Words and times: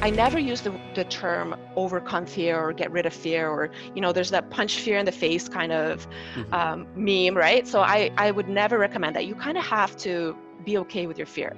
I 0.00 0.10
never 0.10 0.38
use 0.38 0.60
the, 0.60 0.72
the 0.94 1.02
term 1.02 1.56
overcome 1.74 2.24
fear 2.24 2.56
or 2.56 2.72
get 2.72 2.92
rid 2.92 3.04
of 3.04 3.12
fear 3.12 3.48
or, 3.48 3.68
you 3.96 4.00
know, 4.00 4.12
there's 4.12 4.30
that 4.30 4.48
punch 4.48 4.78
fear 4.78 4.96
in 4.96 5.04
the 5.04 5.10
face 5.10 5.48
kind 5.48 5.72
of 5.72 6.06
mm-hmm. 6.36 6.54
um, 6.54 6.86
meme, 6.94 7.36
right? 7.36 7.66
So 7.66 7.80
I, 7.80 8.12
I 8.16 8.30
would 8.30 8.48
never 8.48 8.78
recommend 8.78 9.16
that. 9.16 9.26
You 9.26 9.34
kind 9.34 9.58
of 9.58 9.64
have 9.64 9.96
to 9.98 10.36
be 10.64 10.78
okay 10.78 11.08
with 11.08 11.18
your 11.18 11.26
fear. 11.26 11.56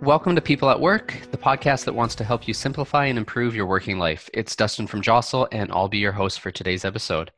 Welcome 0.00 0.34
to 0.36 0.40
People 0.40 0.70
at 0.70 0.80
Work, 0.80 1.28
the 1.30 1.36
podcast 1.36 1.84
that 1.84 1.92
wants 1.92 2.14
to 2.14 2.24
help 2.24 2.48
you 2.48 2.54
simplify 2.54 3.04
and 3.04 3.18
improve 3.18 3.54
your 3.54 3.66
working 3.66 3.98
life. 3.98 4.30
It's 4.32 4.56
Dustin 4.56 4.86
from 4.86 5.02
Jostle, 5.02 5.46
and 5.52 5.70
I'll 5.70 5.88
be 5.88 5.98
your 5.98 6.12
host 6.12 6.40
for 6.40 6.50
today's 6.50 6.86
episode. 6.86 7.30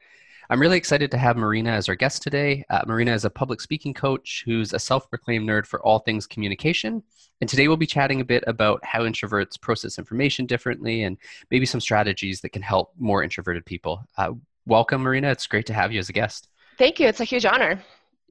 I'm 0.49 0.61
really 0.61 0.79
excited 0.79 1.11
to 1.11 1.19
have 1.19 1.37
Marina 1.37 1.71
as 1.71 1.89
our 1.89 1.97
guest 1.97 2.23
today. 2.23 2.65
Uh, 2.71 2.83
Marina 2.87 3.15
is 3.15 3.25
a 3.25 3.31
public 3.31 3.61
speaking 3.61 3.95
coach 3.95 4.45
who's 4.47 4.73
a 4.73 4.79
self 4.79 5.11
proclaimed 5.11 5.49
nerd 5.49 5.67
for 5.67 5.81
all 5.83 5.99
things 5.99 6.29
communication. 6.29 7.03
And 7.41 7.49
today 7.49 7.69
we'll 7.69 7.77
be 7.77 7.87
chatting 7.87 8.21
a 8.21 8.25
bit 8.25 8.45
about 8.47 8.85
how 8.85 9.01
introverts 9.01 9.61
process 9.61 9.99
information 9.99 10.47
differently 10.47 11.05
and 11.05 11.17
maybe 11.51 11.65
some 11.65 11.81
strategies 11.81 12.41
that 12.43 12.51
can 12.51 12.63
help 12.63 12.93
more 12.99 13.23
introverted 13.23 13.65
people. 13.65 14.05
Uh, 14.19 14.33
welcome, 14.67 15.03
Marina. 15.03 15.31
It's 15.31 15.47
great 15.47 15.67
to 15.67 15.75
have 15.75 15.91
you 15.93 15.99
as 15.99 16.11
a 16.11 16.13
guest. 16.13 16.49
Thank 16.77 17.01
you. 17.01 17.09
It's 17.09 17.21
a 17.21 17.25
huge 17.25 17.47
honor. 17.47 17.83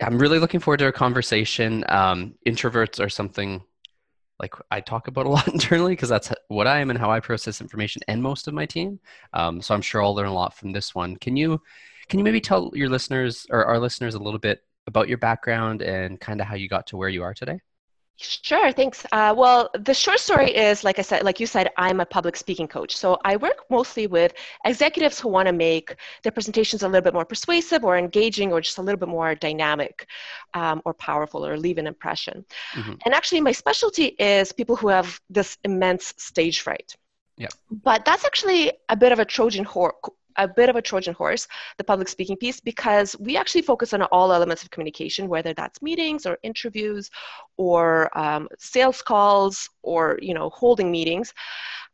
I'm 0.01 0.19
really 0.19 0.39
looking 0.39 0.59
forward 0.59 0.77
to 0.77 0.85
our 0.85 0.91
conversation. 0.91 1.83
Um, 1.89 2.35
introverts 2.47 3.03
are 3.03 3.09
something 3.09 3.63
like 4.39 4.53
I 4.71 4.79
talk 4.79 5.07
about 5.07 5.25
a 5.25 5.29
lot 5.37 5.47
internally 5.47 5.93
because 5.93 6.09
that's 6.09 6.31
what 6.47 6.67
I 6.67 6.79
am 6.79 6.89
and 6.89 6.99
how 6.99 7.11
I 7.11 7.19
process 7.19 7.61
information 7.61 8.01
and 8.07 8.21
most 8.21 8.47
of 8.47 8.53
my 8.53 8.65
team. 8.65 8.99
Um, 9.33 9.61
so 9.61 9.73
I'm 9.73 9.81
sure 9.81 10.03
I'll 10.03 10.15
learn 10.15 10.27
a 10.27 10.33
lot 10.33 10.53
from 10.53 10.71
this 10.71 10.93
one. 10.93 11.17
Can 11.17 11.35
you 11.35 11.61
can 12.07 12.17
you 12.17 12.23
maybe 12.23 12.41
tell 12.41 12.71
your 12.73 12.89
listeners 12.89 13.45
or 13.51 13.65
our 13.65 13.77
listeners 13.77 14.15
a 14.15 14.19
little 14.19 14.39
bit 14.39 14.63
about 14.87 15.07
your 15.07 15.19
background 15.19 15.83
and 15.83 16.19
kind 16.19 16.41
of 16.41 16.47
how 16.47 16.55
you 16.55 16.67
got 16.67 16.87
to 16.87 16.97
where 16.97 17.09
you 17.09 17.21
are 17.21 17.33
today? 17.35 17.59
Sure, 18.21 18.73
thanks. 18.73 19.05
Uh, 19.13 19.33
well, 19.35 19.69
the 19.79 19.93
short 19.93 20.19
story 20.19 20.53
is, 20.53 20.83
like 20.83 20.99
I 20.99 21.01
said, 21.01 21.23
like 21.23 21.39
you 21.39 21.47
said, 21.47 21.69
I'm 21.77 22.01
a 22.01 22.05
public 22.05 22.35
speaking 22.35 22.67
coach. 22.67 22.97
So 22.97 23.17
I 23.23 23.37
work 23.37 23.63
mostly 23.69 24.07
with 24.07 24.33
executives 24.65 25.21
who 25.21 25.29
want 25.29 25.47
to 25.47 25.53
make 25.53 25.95
their 26.23 26.33
presentations 26.33 26.83
a 26.83 26.87
little 26.87 27.01
bit 27.01 27.13
more 27.13 27.23
persuasive 27.23 27.85
or 27.85 27.97
engaging 27.97 28.51
or 28.51 28.59
just 28.59 28.77
a 28.77 28.81
little 28.81 28.99
bit 28.99 29.07
more 29.07 29.35
dynamic 29.35 30.05
um, 30.53 30.81
or 30.83 30.93
powerful 30.93 31.45
or 31.45 31.57
leave 31.57 31.77
an 31.77 31.87
impression. 31.87 32.43
Mm-hmm. 32.73 32.95
And 33.05 33.13
actually, 33.13 33.39
my 33.39 33.53
specialty 33.53 34.07
is 34.19 34.51
people 34.51 34.75
who 34.75 34.89
have 34.89 35.21
this 35.29 35.57
immense 35.63 36.13
stage 36.17 36.59
fright. 36.59 36.97
Yeah. 37.37 37.47
But 37.71 38.03
that's 38.03 38.25
actually 38.25 38.73
a 38.89 38.97
bit 38.97 39.13
of 39.13 39.19
a 39.19 39.25
Trojan 39.25 39.63
horse 39.63 39.95
a 40.43 40.47
bit 40.47 40.69
of 40.69 40.75
a 40.75 40.81
Trojan 40.81 41.13
horse, 41.13 41.47
the 41.77 41.83
public 41.83 42.07
speaking 42.07 42.37
piece, 42.37 42.59
because 42.59 43.15
we 43.19 43.37
actually 43.37 43.61
focus 43.61 43.93
on 43.93 44.01
all 44.03 44.33
elements 44.33 44.63
of 44.63 44.71
communication, 44.71 45.27
whether 45.27 45.53
that's 45.53 45.81
meetings 45.81 46.25
or 46.25 46.37
interviews 46.43 47.09
or 47.57 47.85
um, 48.17 48.47
sales 48.57 49.01
calls 49.01 49.69
or, 49.83 50.17
you 50.21 50.33
know, 50.33 50.49
holding 50.49 50.89
meetings. 50.91 51.33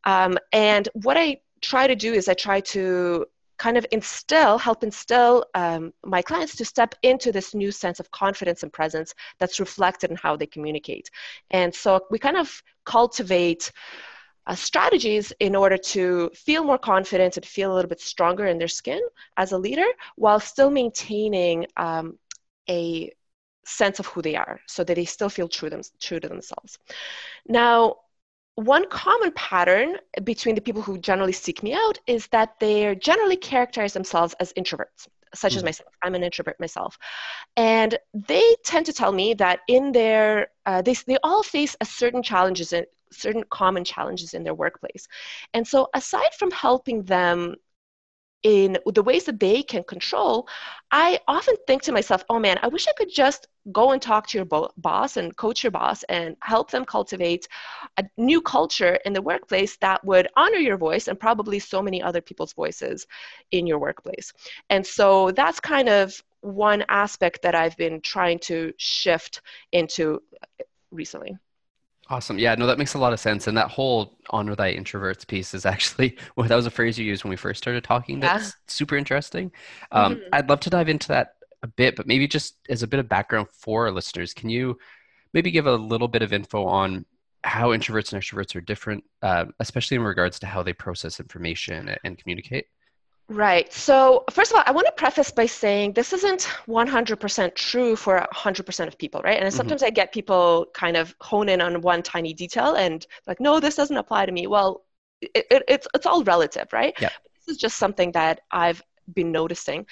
Um, 0.05 0.37
and 0.51 0.87
what 0.93 1.17
I 1.17 1.27
try 1.61 1.87
to 1.87 1.95
do 1.95 2.13
is 2.13 2.27
I 2.27 2.33
try 2.33 2.61
to 2.61 3.25
kind 3.57 3.77
of 3.77 3.85
instill, 3.91 4.57
help 4.57 4.83
instill 4.83 5.45
um, 5.55 5.93
my 6.03 6.21
clients 6.21 6.55
to 6.57 6.65
step 6.65 6.93
into 7.03 7.31
this 7.31 7.55
new 7.55 7.71
sense 7.71 7.99
of 8.01 8.11
confidence 8.11 8.63
and 8.63 8.71
presence 8.71 9.13
that's 9.39 9.59
reflected 9.59 10.11
in 10.11 10.17
how 10.17 10.35
they 10.35 10.45
communicate. 10.45 11.09
And 11.51 11.73
so 11.73 12.01
we 12.11 12.19
kind 12.19 12.37
of 12.37 12.61
cultivate 12.85 13.71
uh, 14.47 14.55
strategies 14.55 15.33
in 15.39 15.55
order 15.55 15.77
to 15.77 16.29
feel 16.33 16.63
more 16.63 16.77
confident 16.77 17.37
and 17.37 17.45
feel 17.45 17.73
a 17.73 17.75
little 17.75 17.89
bit 17.89 18.01
stronger 18.01 18.45
in 18.45 18.57
their 18.57 18.67
skin 18.67 19.01
as 19.37 19.51
a 19.51 19.57
leader 19.57 19.87
while 20.15 20.39
still 20.39 20.69
maintaining 20.69 21.65
um, 21.77 22.17
a 22.69 23.11
sense 23.65 23.99
of 23.99 24.05
who 24.07 24.21
they 24.21 24.35
are 24.35 24.59
so 24.67 24.83
that 24.83 24.95
they 24.95 25.05
still 25.05 25.29
feel 25.29 25.47
true, 25.47 25.69
them, 25.69 25.81
true 25.99 26.19
to 26.19 26.27
themselves. 26.27 26.77
Now, 27.47 27.97
one 28.55 28.87
common 28.89 29.31
pattern 29.33 29.97
between 30.23 30.55
the 30.55 30.61
people 30.61 30.81
who 30.81 30.97
generally 30.97 31.33
seek 31.33 31.61
me 31.61 31.73
out 31.73 31.99
is 32.07 32.27
that 32.27 32.59
they 32.59 32.95
generally 32.95 33.35
characterize 33.35 33.93
themselves 33.93 34.33
as 34.39 34.53
introverts 34.53 35.07
such 35.33 35.53
mm. 35.53 35.57
as 35.57 35.63
myself 35.63 35.93
i'm 36.03 36.15
an 36.15 36.23
introvert 36.23 36.57
myself 36.59 36.97
and 37.57 37.97
they 38.13 38.55
tend 38.63 38.85
to 38.85 38.93
tell 38.93 39.11
me 39.11 39.33
that 39.33 39.59
in 39.67 39.91
their 39.91 40.47
uh, 40.65 40.81
they, 40.81 40.93
they 41.05 41.17
all 41.23 41.43
face 41.43 41.75
a 41.81 41.85
certain 41.85 42.23
challenges 42.23 42.71
in, 42.71 42.85
certain 43.15 43.43
common 43.49 43.83
challenges 43.83 44.33
in 44.33 44.43
their 44.43 44.53
workplace. 44.53 45.07
And 45.53 45.67
so, 45.67 45.87
aside 45.93 46.33
from 46.37 46.51
helping 46.51 47.03
them 47.03 47.55
in 48.45 48.77
the 48.85 49.01
ways 49.01 49.23
that 49.23 49.39
they 49.39 49.63
can 49.63 49.83
control, 49.83 50.47
I 50.91 51.19
often 51.27 51.55
think 51.65 51.81
to 51.81 51.91
myself, 51.91 52.23
oh 52.29 52.37
man, 52.37 52.59
I 52.61 52.67
wish 52.67 52.87
I 52.87 52.93
could 52.95 53.09
just 53.09 53.47
go 53.71 53.89
and 53.91 53.99
talk 53.99 54.27
to 54.27 54.37
your 54.37 54.45
bo- 54.45 54.69
boss 54.77 55.17
and 55.17 55.35
coach 55.35 55.63
your 55.63 55.71
boss 55.71 56.03
and 56.03 56.37
help 56.41 56.69
them 56.69 56.85
cultivate 56.85 57.47
a 57.97 58.03
new 58.17 58.41
culture 58.41 58.99
in 59.03 59.13
the 59.13 59.21
workplace 59.21 59.77
that 59.77 60.05
would 60.05 60.27
honor 60.37 60.59
your 60.59 60.77
voice 60.77 61.07
and 61.07 61.19
probably 61.19 61.57
so 61.57 61.81
many 61.81 62.03
other 62.03 62.21
people's 62.21 62.53
voices 62.53 63.07
in 63.49 63.65
your 63.65 63.79
workplace. 63.79 64.31
And 64.69 64.85
so 64.85 65.31
that's 65.31 65.59
kind 65.59 65.89
of 65.89 66.23
one 66.41 66.85
aspect 66.87 67.41
that 67.41 67.55
I've 67.55 67.75
been 67.77 67.99
trying 68.01 68.37
to 68.39 68.71
shift 68.77 69.41
into 69.71 70.21
recently. 70.91 71.35
Awesome. 72.09 72.37
Yeah, 72.37 72.53
no, 72.55 72.67
that 72.67 72.77
makes 72.77 72.93
a 72.93 72.99
lot 72.99 73.13
of 73.13 73.19
sense. 73.19 73.47
And 73.47 73.57
that 73.57 73.69
whole 73.69 74.17
honor 74.29 74.55
thy 74.55 74.75
introverts 74.75 75.25
piece 75.25 75.53
is 75.53 75.65
actually, 75.65 76.17
well, 76.35 76.47
that 76.47 76.55
was 76.55 76.67
a 76.67 76.71
phrase 76.71 76.99
you 76.99 77.05
used 77.05 77.23
when 77.23 77.31
we 77.31 77.35
first 77.35 77.57
started 77.57 77.83
talking. 77.83 78.19
That's 78.19 78.55
super 78.67 78.95
interesting. 78.95 79.51
Um, 79.91 80.15
mm-hmm. 80.15 80.23
I'd 80.33 80.49
love 80.49 80.59
to 80.61 80.69
dive 80.69 80.89
into 80.89 81.07
that 81.09 81.35
a 81.63 81.67
bit, 81.67 81.95
but 81.95 82.05
maybe 82.05 82.27
just 82.27 82.57
as 82.69 82.83
a 82.83 82.87
bit 82.87 82.99
of 82.99 83.09
background 83.09 83.47
for 83.51 83.85
our 83.87 83.91
listeners, 83.91 84.33
can 84.33 84.49
you 84.49 84.77
maybe 85.33 85.49
give 85.49 85.65
a 85.65 85.75
little 85.75 86.07
bit 86.07 86.21
of 86.21 86.31
info 86.31 86.65
on 86.65 87.05
how 87.43 87.69
introverts 87.69 88.13
and 88.13 88.21
extroverts 88.21 88.55
are 88.55 88.61
different, 88.61 89.03
uh, 89.23 89.45
especially 89.59 89.95
in 89.95 90.03
regards 90.03 90.39
to 90.39 90.47
how 90.47 90.61
they 90.61 90.73
process 90.73 91.19
information 91.19 91.95
and 92.03 92.17
communicate? 92.19 92.67
Right. 93.27 93.71
So, 93.73 94.23
first 94.29 94.51
of 94.51 94.57
all, 94.57 94.63
I 94.67 94.71
want 94.71 94.85
to 94.85 94.93
preface 94.93 95.31
by 95.31 95.47
saying 95.47 95.93
this 95.93 96.13
isn't 96.13 96.41
100% 96.67 97.55
true 97.55 97.95
for 97.95 98.27
100% 98.33 98.87
of 98.87 98.97
people, 98.99 99.21
right? 99.23 99.37
And 99.37 99.47
mm-hmm. 99.47 99.57
sometimes 99.57 99.81
I 99.81 99.89
get 99.89 100.11
people 100.11 100.67
kind 100.75 100.95
of 100.95 101.15
hone 101.21 101.49
in 101.49 101.59
on 101.59 101.81
one 101.81 102.03
tiny 102.03 102.33
detail 102.33 102.75
and 102.75 103.05
like, 103.25 103.39
no, 103.39 103.59
this 103.59 103.75
doesn't 103.75 103.97
apply 103.97 104.27
to 104.27 104.31
me. 104.31 104.45
Well, 104.45 104.83
it, 105.21 105.47
it, 105.49 105.63
it's 105.67 105.87
it's 105.95 106.05
all 106.05 106.23
relative, 106.23 106.67
right? 106.71 106.93
Yeah. 106.99 107.09
This 107.33 107.55
is 107.55 107.57
just 107.57 107.77
something 107.77 108.11
that 108.11 108.41
I've 108.51 108.83
been 109.13 109.31
noticing. 109.31 109.87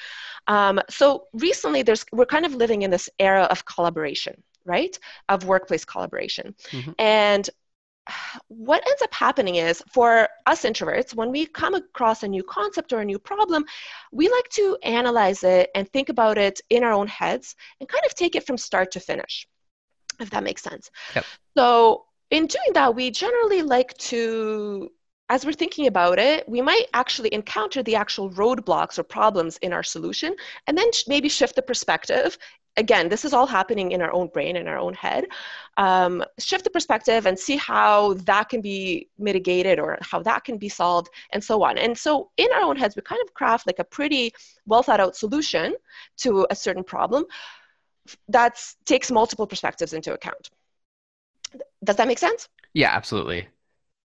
Um, 0.47 0.79
so 0.89 1.25
recently, 1.33 1.81
there's 1.81 2.05
we're 2.11 2.25
kind 2.25 2.45
of 2.45 2.53
living 2.53 2.83
in 2.83 2.91
this 2.91 3.09
era 3.17 3.43
of 3.43 3.65
collaboration, 3.65 4.43
right? 4.65 4.97
Of 5.29 5.45
workplace 5.45 5.85
collaboration, 5.85 6.55
mm-hmm. 6.71 6.91
and 6.99 7.49
what 8.47 8.85
ends 8.87 9.01
up 9.01 9.13
happening 9.13 9.55
is 9.55 9.83
for 9.91 10.27
us 10.45 10.63
introverts, 10.63 11.15
when 11.15 11.31
we 11.31 11.45
come 11.45 11.73
across 11.73 12.23
a 12.23 12.27
new 12.27 12.43
concept 12.43 12.93
or 12.93 12.99
a 12.99 13.05
new 13.05 13.19
problem, 13.19 13.65
we 14.11 14.29
like 14.29 14.49
to 14.49 14.77
analyze 14.83 15.43
it 15.43 15.69
and 15.75 15.89
think 15.89 16.09
about 16.09 16.37
it 16.37 16.61
in 16.69 16.83
our 16.83 16.91
own 16.91 17.07
heads 17.07 17.55
and 17.79 17.89
kind 17.89 18.05
of 18.05 18.15
take 18.15 18.35
it 18.35 18.45
from 18.45 18.57
start 18.57 18.91
to 18.91 18.99
finish, 18.99 19.47
if 20.19 20.29
that 20.29 20.43
makes 20.43 20.61
sense. 20.61 20.89
Yep. 21.15 21.25
So, 21.57 22.05
in 22.31 22.47
doing 22.47 22.73
that, 22.73 22.95
we 22.95 23.11
generally 23.11 23.61
like 23.61 23.95
to 23.97 24.89
as 25.29 25.45
we're 25.45 25.53
thinking 25.53 25.87
about 25.87 26.19
it, 26.19 26.47
we 26.47 26.61
might 26.61 26.85
actually 26.93 27.33
encounter 27.33 27.81
the 27.81 27.95
actual 27.95 28.29
roadblocks 28.31 28.99
or 28.99 29.03
problems 29.03 29.57
in 29.57 29.71
our 29.73 29.81
solution 29.81 30.35
and 30.67 30.77
then 30.77 30.89
maybe 31.07 31.29
shift 31.29 31.55
the 31.55 31.61
perspective 31.61 32.37
again, 32.77 33.09
this 33.09 33.25
is 33.25 33.33
all 33.33 33.45
happening 33.45 33.91
in 33.91 34.01
our 34.01 34.11
own 34.11 34.27
brain, 34.27 34.55
in 34.55 34.67
our 34.67 34.77
own 34.77 34.93
head. 34.93 35.25
Um, 35.77 36.23
shift 36.39 36.63
the 36.63 36.69
perspective 36.69 37.25
and 37.25 37.37
see 37.37 37.55
how 37.57 38.13
that 38.25 38.49
can 38.49 38.61
be 38.61 39.09
mitigated 39.17 39.79
or 39.79 39.97
how 40.01 40.21
that 40.23 40.43
can 40.43 40.57
be 40.57 40.69
solved, 40.69 41.09
and 41.31 41.43
so 41.43 41.63
on. 41.63 41.77
And 41.77 41.97
so, 41.97 42.31
in 42.37 42.47
our 42.53 42.61
own 42.61 42.75
heads, 42.75 42.95
we 42.95 43.01
kind 43.01 43.21
of 43.23 43.33
craft 43.33 43.67
like 43.67 43.79
a 43.79 43.83
pretty 43.83 44.33
well 44.65 44.83
thought 44.83 44.99
out 44.99 45.15
solution 45.15 45.75
to 46.17 46.47
a 46.49 46.55
certain 46.55 46.83
problem 46.83 47.25
that 48.27 48.61
takes 48.85 49.11
multiple 49.11 49.47
perspectives 49.47 49.93
into 49.93 50.13
account. 50.13 50.49
Does 51.83 51.95
that 51.95 52.07
make 52.07 52.19
sense? 52.19 52.49
Yeah, 52.73 52.89
absolutely. 52.91 53.47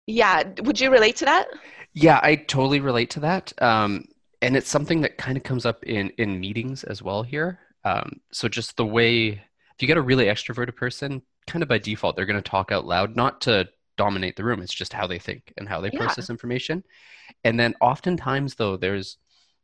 Yeah. 0.06 0.44
Would 0.62 0.80
you 0.80 0.90
relate 0.90 1.16
to 1.16 1.24
that? 1.24 1.48
Yeah, 1.94 2.20
I 2.22 2.36
totally 2.36 2.80
relate 2.80 3.10
to 3.10 3.20
that. 3.20 3.52
Um, 3.60 4.04
and 4.40 4.56
it's 4.56 4.68
something 4.68 5.00
that 5.00 5.18
kind 5.18 5.36
of 5.36 5.42
comes 5.42 5.66
up 5.66 5.82
in 5.84 6.10
in 6.10 6.38
meetings 6.38 6.84
as 6.84 7.02
well 7.02 7.24
here 7.24 7.58
um, 7.88 8.20
so 8.32 8.48
just 8.48 8.76
the 8.76 8.84
way, 8.86 9.28
if 9.28 9.80
you 9.80 9.88
get 9.88 9.96
a 9.96 10.02
really 10.02 10.26
extroverted 10.26 10.76
person, 10.76 11.22
kind 11.46 11.62
of 11.62 11.68
by 11.68 11.78
default, 11.78 12.16
they're 12.16 12.26
going 12.26 12.42
to 12.42 12.50
talk 12.50 12.70
out 12.70 12.84
loud, 12.84 13.16
not 13.16 13.40
to 13.42 13.68
dominate 13.96 14.36
the 14.36 14.44
room. 14.44 14.60
It's 14.60 14.74
just 14.74 14.92
how 14.92 15.06
they 15.06 15.18
think 15.18 15.52
and 15.56 15.68
how 15.68 15.80
they 15.80 15.90
yeah. 15.92 16.00
process 16.00 16.28
information. 16.28 16.84
And 17.44 17.58
then 17.58 17.74
oftentimes, 17.80 18.56
though, 18.56 18.76
there's 18.76 19.16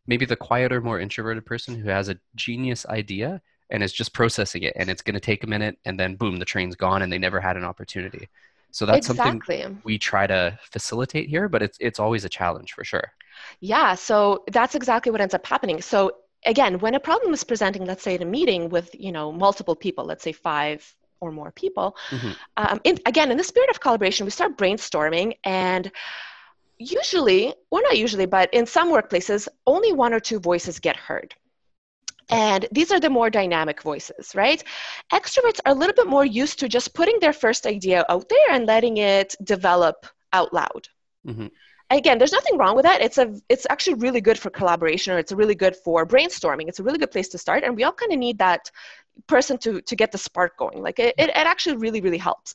maybe 0.07 0.27
the 0.27 0.37
quieter, 0.37 0.81
more 0.81 0.99
introverted 1.01 1.45
person 1.45 1.77
who 1.77 1.89
has 1.91 2.09
a 2.09 2.19
genius 2.35 2.87
idea 2.87 3.43
and 3.71 3.83
is 3.83 3.93
just 3.93 4.13
processing 4.13 4.63
it, 4.63 4.75
and 4.77 4.91
it's 4.91 5.03
going 5.03 5.15
to 5.15 5.21
take 5.21 5.43
a 5.45 5.47
minute, 5.47 5.79
and 5.85 5.99
then 5.99 6.17
boom, 6.17 6.39
the 6.39 6.45
train's 6.45 6.77
gone, 6.77 7.03
and 7.03 7.13
they 7.13 7.19
never 7.19 7.41
had 7.41 7.57
an 7.57 7.65
opportunity. 7.65 8.29
So 8.71 8.87
that's 8.87 9.09
exactly. 9.09 9.63
something 9.63 9.83
we 9.85 9.99
try 9.99 10.27
to 10.27 10.59
facilitate 10.71 11.29
here, 11.29 11.49
but 11.49 11.63
it's 11.63 11.79
it's 11.81 12.01
always 12.01 12.25
a 12.25 12.29
challenge 12.29 12.73
for 12.73 12.85
sure. 12.85 13.13
Yeah, 13.61 13.95
so 13.95 14.45
that's 14.53 14.75
exactly 14.75 15.13
what 15.13 15.21
ends 15.21 15.35
up 15.35 15.47
happening. 15.47 15.81
So 15.81 16.13
again, 16.45 16.79
when 16.79 16.95
a 16.95 17.01
problem 17.01 17.33
is 17.33 17.45
presenting, 17.45 17.85
let's 17.85 18.03
say 18.03 18.15
at 18.15 18.23
a 18.23 18.25
meeting 18.25 18.69
with 18.69 18.95
you 18.95 19.13
know 19.13 19.33
multiple 19.33 19.77
people, 19.77 20.05
let's 20.05 20.25
say 20.25 20.33
five 20.33 20.95
or 21.21 21.33
more 21.33 21.53
people. 21.53 21.97
Mm-hmm. 22.11 22.33
Um, 22.57 22.81
in, 22.85 22.99
again, 23.07 23.31
in 23.31 23.37
the 23.37 23.45
spirit 23.45 23.71
of 23.71 23.81
collaboration, 23.81 24.27
we 24.27 24.31
start 24.31 24.59
brainstorming 24.59 25.39
and 25.45 25.91
usually, 26.79 27.55
or 27.71 27.81
not 27.83 27.97
usually, 27.97 28.27
but 28.27 28.53
in 28.53 28.67
some 28.67 28.91
workplaces, 28.93 29.49
only 29.67 29.93
one 29.93 30.13
or 30.13 30.21
two 30.21 30.39
voices 30.39 30.79
get 30.79 30.97
heard. 30.97 31.35
And 32.31 32.67
these 32.73 32.91
are 32.91 33.01
the 33.01 33.11
more 33.11 33.31
dynamic 33.31 33.83
voices, 33.83 34.35
right? 34.35 34.63
Extroverts 35.13 35.61
are 35.65 35.73
a 35.73 35.75
little 35.75 35.95
bit 35.95 36.07
more 36.07 36.25
used 36.25 36.59
to 36.61 36.69
just 36.69 36.95
putting 36.95 37.19
their 37.21 37.33
first 37.33 37.67
idea 37.67 38.05
out 38.09 38.29
there 38.29 38.51
and 38.51 38.67
letting 38.67 38.97
it 38.97 39.35
develop 39.45 40.07
out 40.33 40.53
loud. 40.53 40.89
Mm-hmm 41.27 41.47
again 41.95 42.19
there's 42.19 42.33
nothing 42.33 42.59
wrong 42.59 42.77
with 42.77 42.85
that. 42.85 43.01
It's 43.01 43.19
a 43.19 43.35
it's 43.49 43.67
actually 43.71 43.95
really 43.95 44.21
good 44.21 44.39
for 44.39 44.51
collaboration 44.51 45.13
or 45.13 45.19
it's 45.19 45.33
really 45.33 45.55
good 45.55 45.77
for 45.77 46.07
brainstorming. 46.07 46.69
It's 46.69 46.81
a 46.81 46.83
really 46.83 46.99
good 46.99 47.11
place 47.11 47.29
to 47.29 47.39
start 47.39 47.65
and 47.65 47.77
we 47.77 47.85
all 47.85 47.93
kind 47.93 48.13
of 48.13 48.19
need 48.19 48.39
that 48.39 48.71
person 49.29 49.57
to 49.59 49.81
to 49.81 49.95
get 49.95 50.11
the 50.11 50.19
spark 50.19 50.57
going. 50.57 50.83
Like 50.83 50.99
it, 50.99 51.15
it, 51.19 51.31
it 51.31 51.37
actually 51.37 51.77
really 51.77 52.01
really 52.01 52.19
helps. 52.19 52.55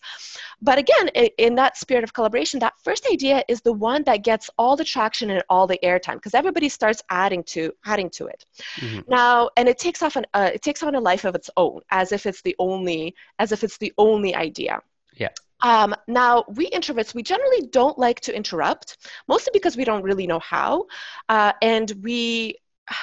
But 0.61 0.77
again 0.77 1.09
it, 1.15 1.33
in 1.37 1.55
that 1.55 1.77
spirit 1.77 2.03
of 2.03 2.13
collaboration 2.13 2.59
that 2.59 2.73
first 2.83 3.07
idea 3.11 3.43
is 3.47 3.61
the 3.61 3.73
one 3.73 4.03
that 4.03 4.23
gets 4.23 4.49
all 4.57 4.75
the 4.75 4.83
traction 4.83 5.29
and 5.29 5.43
all 5.49 5.67
the 5.67 5.79
airtime 5.83 6.15
because 6.15 6.33
everybody 6.33 6.69
starts 6.69 7.01
adding 7.09 7.43
to 7.43 7.71
adding 7.85 8.09
to 8.11 8.27
it. 8.27 8.45
Mm-hmm. 8.77 9.09
now 9.09 9.49
and 9.57 9.69
it 9.69 9.77
takes 9.79 10.01
off 10.01 10.15
an 10.15 10.25
uh, 10.33 10.51
it 10.53 10.61
takes 10.61 10.83
on 10.83 10.95
a 10.95 10.99
life 10.99 11.23
of 11.25 11.35
its 11.35 11.49
own 11.55 11.81
as 11.91 12.11
if 12.11 12.25
it's 12.25 12.41
the 12.41 12.55
only 12.59 13.15
as 13.39 13.51
if 13.51 13.63
it's 13.63 13.77
the 13.77 13.93
only 13.97 14.35
idea. 14.35 14.81
Yeah 15.15 15.29
um, 15.61 15.95
now, 16.07 16.45
we 16.47 16.69
introverts, 16.69 17.13
we 17.13 17.23
generally 17.23 17.67
don't 17.67 17.97
like 17.97 18.19
to 18.21 18.35
interrupt, 18.35 18.97
mostly 19.27 19.51
because 19.53 19.75
we 19.75 19.83
don't 19.83 20.03
really 20.03 20.27
know 20.27 20.39
how. 20.39 20.85
Uh, 21.27 21.53
and 21.61 21.91
we, 22.01 22.55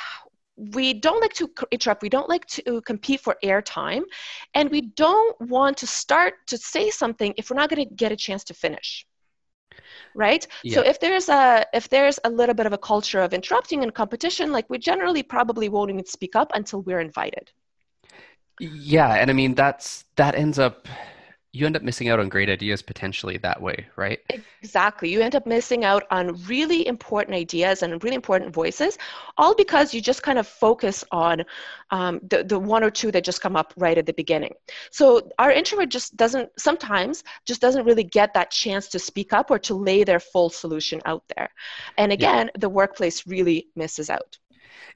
we 0.57 0.95
don't 0.95 1.21
like 1.21 1.35
to 1.35 1.51
interrupt, 1.71 2.03
we 2.03 2.09
don't 2.09 2.31
like 2.31 2.47
to 2.47 2.81
compete 2.83 3.21
for 3.21 3.37
airtime, 3.45 4.03
and 4.55 4.71
we 4.71 4.81
don't 4.81 5.39
want 5.41 5.77
to 5.77 5.87
start 5.87 6.35
to 6.47 6.57
say 6.57 6.89
something 6.89 7.35
if 7.37 7.51
we're 7.51 7.57
not 7.57 7.69
going 7.69 7.87
to 7.87 7.95
get 7.95 8.11
a 8.11 8.17
chance 8.17 8.43
to 8.45 8.55
finish 8.55 9.07
right 10.15 10.47
yeah. 10.63 10.75
so 10.75 10.81
if 10.81 10.99
there's 11.01 11.29
a 11.29 11.67
if 11.75 11.91
there's 11.91 12.19
a 12.25 12.31
little 12.31 12.55
bit 12.55 12.65
of 12.65 12.73
a 12.73 12.79
culture 12.79 13.21
of 13.21 13.35
interrupting 13.35 13.83
and 13.83 13.93
competition 13.93 14.51
like 14.51 14.65
we 14.71 14.79
generally 14.79 15.23
probably 15.23 15.69
won't 15.69 15.91
even 15.91 16.07
speak 16.07 16.35
up 16.35 16.51
until 16.55 16.81
we're 16.83 17.01
invited 17.01 17.51
yeah 18.59 19.17
and 19.17 19.29
i 19.29 19.35
mean 19.35 19.55
that's 19.55 20.07
that 20.17 20.35
ends 20.35 20.59
up 20.59 20.89
you 21.57 21.65
end 21.65 21.77
up 21.77 21.83
missing 21.83 22.09
out 22.09 22.21
on 22.21 22.29
great 22.29 22.51
ideas 22.51 22.83
potentially 22.83 23.39
that 23.39 23.61
way, 23.61 23.87
right? 23.97 24.21
Exactly. 24.61 25.09
You 25.11 25.23
end 25.23 25.35
up 25.35 25.47
missing 25.47 25.85
out 25.85 26.05
on 26.11 26.37
really 26.45 26.87
important 26.87 27.35
ideas 27.35 27.83
and 27.83 28.03
really 28.05 28.15
important 28.15 28.53
voices, 28.53 28.99
all 29.39 29.55
because 29.55 29.95
you 29.95 30.03
just 30.03 30.23
kind 30.23 30.39
of 30.39 30.47
focus 30.47 31.03
on 31.13 31.45
um, 31.91 32.21
the, 32.29 32.45
the 32.45 32.59
one 32.59 32.85
or 32.85 32.91
two 32.91 33.11
that 33.13 33.25
just 33.25 33.41
come 33.41 33.57
up 33.57 33.73
right 33.79 33.97
at 33.97 34.05
the 34.05 34.13
beginning. 34.13 34.53
So 34.91 35.31
our 35.39 35.51
introvert 35.51 35.89
just 35.89 36.17
doesn't, 36.17 36.51
sometimes 36.59 37.25
just 37.47 37.63
doesn't 37.63 37.87
really 37.87 38.05
get 38.05 38.35
that 38.35 38.51
chance 38.51 38.89
to 38.89 38.99
speak 38.99 39.33
up 39.33 39.51
or 39.51 39.59
to 39.61 39.75
lay 39.75 40.05
their 40.05 40.21
full 40.21 40.51
solution 40.51 41.01
out 41.07 41.25
there. 41.37 41.49
And 41.97 42.13
again, 42.13 42.47
yeah. 42.47 42.61
the 42.61 42.69
workplace 42.69 43.27
really 43.27 43.69
misses 43.77 44.11
out. 44.11 44.39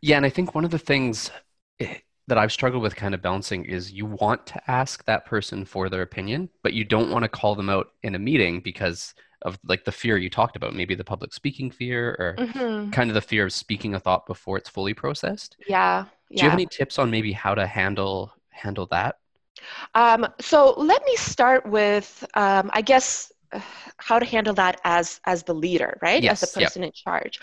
Yeah, 0.02 0.18
and 0.18 0.26
I 0.26 0.30
think 0.30 0.54
one 0.54 0.64
of 0.64 0.70
the 0.70 0.78
things 0.78 1.30
eh, 1.80 1.96
that 2.28 2.38
I've 2.38 2.52
struggled 2.52 2.82
with 2.82 2.94
kind 2.94 3.14
of 3.14 3.22
balancing 3.22 3.64
is 3.64 3.92
you 3.92 4.06
want 4.06 4.46
to 4.46 4.70
ask 4.70 5.04
that 5.06 5.26
person 5.26 5.64
for 5.64 5.88
their 5.88 6.02
opinion, 6.02 6.48
but 6.62 6.74
you 6.74 6.84
don't 6.84 7.10
want 7.10 7.24
to 7.24 7.28
call 7.28 7.54
them 7.54 7.68
out 7.68 7.88
in 8.02 8.14
a 8.14 8.18
meeting 8.18 8.60
because 8.60 9.14
of 9.42 9.58
like 9.64 9.84
the 9.84 9.92
fear 9.92 10.16
you 10.16 10.30
talked 10.30 10.56
about, 10.56 10.74
maybe 10.74 10.94
the 10.94 11.04
public 11.04 11.32
speaking 11.32 11.70
fear 11.70 12.10
or 12.18 12.44
mm-hmm. 12.44 12.90
kind 12.90 13.10
of 13.10 13.14
the 13.14 13.20
fear 13.20 13.44
of 13.46 13.52
speaking 13.52 13.94
a 13.94 14.00
thought 14.00 14.26
before 14.26 14.58
it's 14.58 14.68
fully 14.68 14.94
processed. 14.94 15.56
Yeah. 15.66 16.04
Do 16.30 16.36
you 16.36 16.42
have 16.44 16.52
any 16.52 16.66
tips 16.66 16.98
on 16.98 17.10
maybe 17.10 17.32
how 17.32 17.54
to 17.54 17.66
handle 17.66 18.32
handle 18.50 18.86
that? 18.90 19.16
Um, 19.94 20.26
so 20.40 20.74
let 20.76 21.04
me 21.04 21.16
start 21.16 21.66
with, 21.66 22.24
um, 22.34 22.70
I 22.72 22.82
guess, 22.82 23.32
uh, 23.52 23.60
how 23.96 24.18
to 24.18 24.24
handle 24.24 24.54
that 24.54 24.80
as 24.84 25.20
as 25.24 25.42
the 25.42 25.54
leader, 25.54 25.98
right? 26.00 26.22
Yes. 26.22 26.42
As 26.42 26.52
the 26.52 26.60
person 26.60 26.82
yep. 26.82 26.88
in 26.88 26.92
charge. 26.92 27.40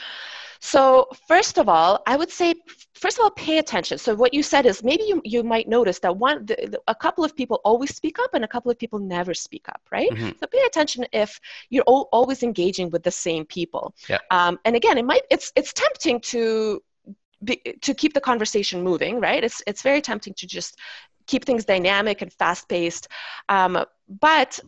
So 0.59 1.07
first 1.27 1.57
of 1.57 1.69
all, 1.69 2.01
I 2.07 2.15
would 2.15 2.31
say, 2.31 2.56
first 2.94 3.18
of 3.18 3.24
all, 3.24 3.31
pay 3.31 3.57
attention. 3.59 3.98
So 3.98 4.15
what 4.15 4.33
you 4.33 4.44
said 4.44 4.65
is 4.65 4.83
maybe 4.83 5.04
you, 5.04 5.21
you 5.24 5.44
might 5.44 5.68
notice 5.68 6.00
that 6.00 6.15
one, 6.15 6.45
the, 6.45 6.56
the, 6.56 6.81
a 6.88 6.95
couple 6.95 7.24
of 7.24 7.36
people 7.36 7.62
always 7.63 7.95
speak 7.95 8.19
up 8.19 8.33
and 8.33 8.44
a 8.44 8.48
couple 8.48 8.71
of 8.71 8.77
people 8.80 9.00
never 9.00 9.33
speak 9.33 9.68
up, 9.69 9.81
right? 9.92 10.09
Mm-hmm. 10.12 10.31
So 10.39 10.48
pay 10.48 10.63
attention 10.65 11.06
if 11.13 11.39
you're 11.69 11.83
o- 11.88 12.09
always 12.12 12.44
engaging 12.44 12.89
with 12.89 13.04
the 13.04 13.12
same 13.12 13.45
people. 13.45 13.94
Yeah. 14.09 14.19
Um, 14.31 14.59
and 14.65 14.75
again, 14.75 14.98
it 14.98 15.06
might, 15.06 15.21
it's, 15.30 15.51
it's 15.56 15.74
tempting 15.74 16.19
to, 16.21 16.81
be, 17.44 17.57
to 17.81 17.94
keep 17.94 18.13
the 18.13 18.21
conversation 18.21 18.83
moving, 18.83 19.19
right? 19.19 19.44
It's, 19.44 19.62
it's 19.68 19.81
very 19.81 20.01
tempting 20.01 20.33
to 20.36 20.48
just 20.48 20.77
keep 21.27 21.45
things 21.45 21.65
dynamic 21.65 22.21
and 22.21 22.33
fast 22.33 22.68
paced. 22.68 23.07
Um, 23.50 23.86
but 24.07 24.60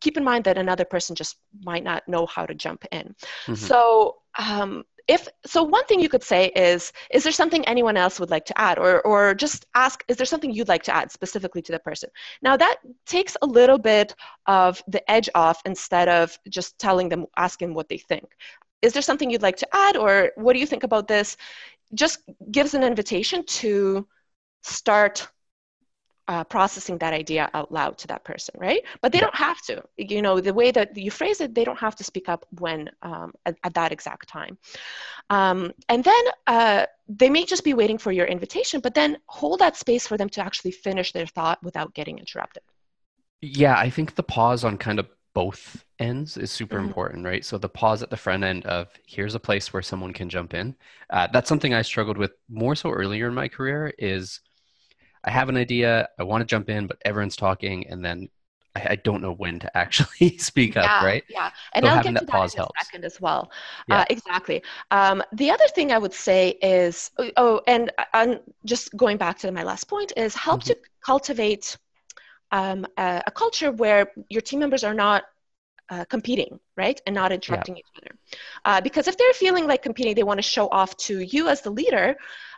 keep 0.00 0.16
in 0.16 0.24
mind 0.24 0.44
that 0.44 0.58
another 0.58 0.84
person 0.84 1.14
just 1.14 1.36
might 1.62 1.84
not 1.84 2.06
know 2.08 2.26
how 2.26 2.46
to 2.46 2.54
jump 2.54 2.84
in. 2.92 3.14
Mm-hmm. 3.46 3.54
So 3.54 4.16
um, 4.38 4.84
if 5.06 5.28
so 5.44 5.62
one 5.62 5.84
thing 5.84 6.00
you 6.00 6.08
could 6.08 6.22
say 6.22 6.46
is 6.56 6.92
is 7.10 7.22
there 7.24 7.32
something 7.32 7.64
anyone 7.66 7.96
else 7.96 8.18
would 8.18 8.30
like 8.30 8.46
to 8.46 8.58
add? 8.58 8.78
Or 8.78 9.02
or 9.02 9.34
just 9.34 9.66
ask 9.74 10.02
is 10.08 10.16
there 10.16 10.26
something 10.26 10.50
you'd 10.50 10.68
like 10.68 10.82
to 10.84 10.96
add 10.96 11.12
specifically 11.12 11.62
to 11.62 11.72
the 11.72 11.78
person? 11.78 12.08
Now 12.42 12.56
that 12.56 12.76
takes 13.06 13.36
a 13.42 13.46
little 13.46 13.78
bit 13.78 14.14
of 14.46 14.82
the 14.88 15.08
edge 15.10 15.28
off 15.34 15.60
instead 15.66 16.08
of 16.08 16.38
just 16.48 16.78
telling 16.78 17.08
them 17.08 17.26
asking 17.36 17.74
what 17.74 17.88
they 17.88 17.98
think. 17.98 18.24
Is 18.82 18.92
there 18.92 19.02
something 19.02 19.30
you'd 19.30 19.42
like 19.42 19.56
to 19.56 19.68
add? 19.72 19.96
Or 19.96 20.32
what 20.36 20.54
do 20.54 20.58
you 20.58 20.66
think 20.66 20.84
about 20.84 21.08
this? 21.08 21.36
Just 21.94 22.18
gives 22.50 22.74
an 22.74 22.82
invitation 22.82 23.44
to 23.46 24.06
start 24.62 25.28
uh, 26.28 26.44
processing 26.44 26.98
that 26.98 27.12
idea 27.12 27.50
out 27.54 27.70
loud 27.70 27.98
to 27.98 28.06
that 28.08 28.24
person, 28.24 28.54
right? 28.58 28.82
But 29.02 29.12
they 29.12 29.20
don't 29.20 29.34
have 29.34 29.60
to. 29.62 29.82
You 29.96 30.22
know, 30.22 30.40
the 30.40 30.54
way 30.54 30.70
that 30.70 30.96
you 30.96 31.10
phrase 31.10 31.40
it, 31.40 31.54
they 31.54 31.64
don't 31.64 31.78
have 31.78 31.96
to 31.96 32.04
speak 32.04 32.28
up 32.28 32.46
when 32.58 32.90
um, 33.02 33.32
at, 33.44 33.56
at, 33.64 33.74
that 33.74 33.92
exact 33.92 34.28
time. 34.28 34.56
Um, 35.30 35.72
and 35.88 36.02
then 36.02 36.24
uh, 36.46 36.86
they 37.08 37.28
may 37.28 37.44
just 37.44 37.64
be 37.64 37.74
waiting 37.74 37.98
for 37.98 38.10
your 38.10 38.26
invitation, 38.26 38.80
but 38.80 38.94
then 38.94 39.18
hold 39.26 39.60
that 39.60 39.76
space 39.76 40.06
for 40.06 40.16
them 40.16 40.28
to 40.30 40.40
actually 40.40 40.70
finish 40.70 41.12
their 41.12 41.26
thought 41.26 41.62
without 41.62 41.94
getting 41.94 42.18
interrupted. 42.18 42.62
Yeah, 43.42 43.76
I 43.76 43.90
think 43.90 44.14
the 44.14 44.22
pause 44.22 44.64
on 44.64 44.78
kind 44.78 44.98
of 44.98 45.08
both 45.34 45.84
ends 45.98 46.36
is 46.38 46.50
super 46.50 46.76
mm-hmm. 46.76 46.86
important, 46.86 47.26
right? 47.26 47.44
So 47.44 47.58
the 47.58 47.68
pause 47.68 48.02
at 48.02 48.08
the 48.08 48.16
front 48.16 48.44
end 48.44 48.64
of 48.64 48.88
here's 49.06 49.34
a 49.34 49.40
place 49.40 49.72
where 49.72 49.82
someone 49.82 50.14
can 50.14 50.30
jump 50.30 50.54
in. 50.54 50.74
Uh, 51.10 51.28
that's 51.32 51.48
something 51.48 51.74
I 51.74 51.82
struggled 51.82 52.16
with 52.16 52.32
more 52.48 52.74
so 52.74 52.90
earlier 52.90 53.28
in 53.28 53.34
my 53.34 53.48
career 53.48 53.92
is– 53.98 54.40
I 55.24 55.30
have 55.30 55.48
an 55.48 55.56
idea, 55.56 56.08
I 56.18 56.22
want 56.22 56.42
to 56.42 56.46
jump 56.46 56.68
in, 56.68 56.86
but 56.86 56.98
everyone's 57.04 57.36
talking, 57.36 57.86
and 57.88 58.04
then 58.04 58.28
I, 58.76 58.86
I 58.90 58.96
don't 58.96 59.22
know 59.22 59.32
when 59.32 59.58
to 59.60 59.76
actually 59.76 60.38
speak 60.38 60.74
yeah, 60.74 60.82
up, 60.82 61.02
right? 61.02 61.24
Yeah, 61.28 61.50
and 61.72 61.84
so 61.84 61.90
I'll 61.90 62.02
get 62.02 62.08
to 62.10 62.14
that, 62.14 62.26
that 62.26 62.52
in 62.52 62.56
helps. 62.58 62.80
a 62.80 62.84
second 62.84 63.04
as 63.04 63.20
well. 63.20 63.50
Yeah. 63.88 64.00
Uh, 64.00 64.04
exactly. 64.10 64.62
Um, 64.90 65.22
the 65.32 65.50
other 65.50 65.66
thing 65.74 65.92
I 65.92 65.98
would 65.98 66.14
say 66.14 66.50
is, 66.62 67.10
oh, 67.18 67.30
oh 67.36 67.60
and 67.66 67.90
I'm 68.12 68.40
just 68.64 68.94
going 68.96 69.16
back 69.16 69.38
to 69.38 69.52
my 69.52 69.62
last 69.62 69.84
point 69.84 70.12
is 70.16 70.34
help 70.34 70.60
mm-hmm. 70.60 70.72
to 70.72 70.78
cultivate 71.04 71.76
um, 72.50 72.86
a, 72.96 73.22
a, 73.26 73.30
culture 73.30 73.72
where 73.72 74.12
your 74.28 74.40
team 74.40 74.60
members 74.60 74.84
are 74.84 74.94
not 74.94 75.24
uh, 75.90 76.04
competing, 76.04 76.60
right, 76.76 77.00
and 77.06 77.14
not 77.14 77.32
interrupting 77.32 77.76
yeah. 77.76 77.80
each 77.80 78.02
other. 78.02 78.16
Uh, 78.64 78.80
because 78.80 79.08
if 79.08 79.18
they're 79.18 79.32
feeling 79.32 79.66
like 79.66 79.82
competing, 79.82 80.14
they 80.14 80.22
want 80.22 80.38
to 80.38 80.42
show 80.42 80.68
off 80.68 80.96
to 80.96 81.20
you 81.20 81.48
as 81.48 81.62
the 81.62 81.70
leader. 81.70 82.14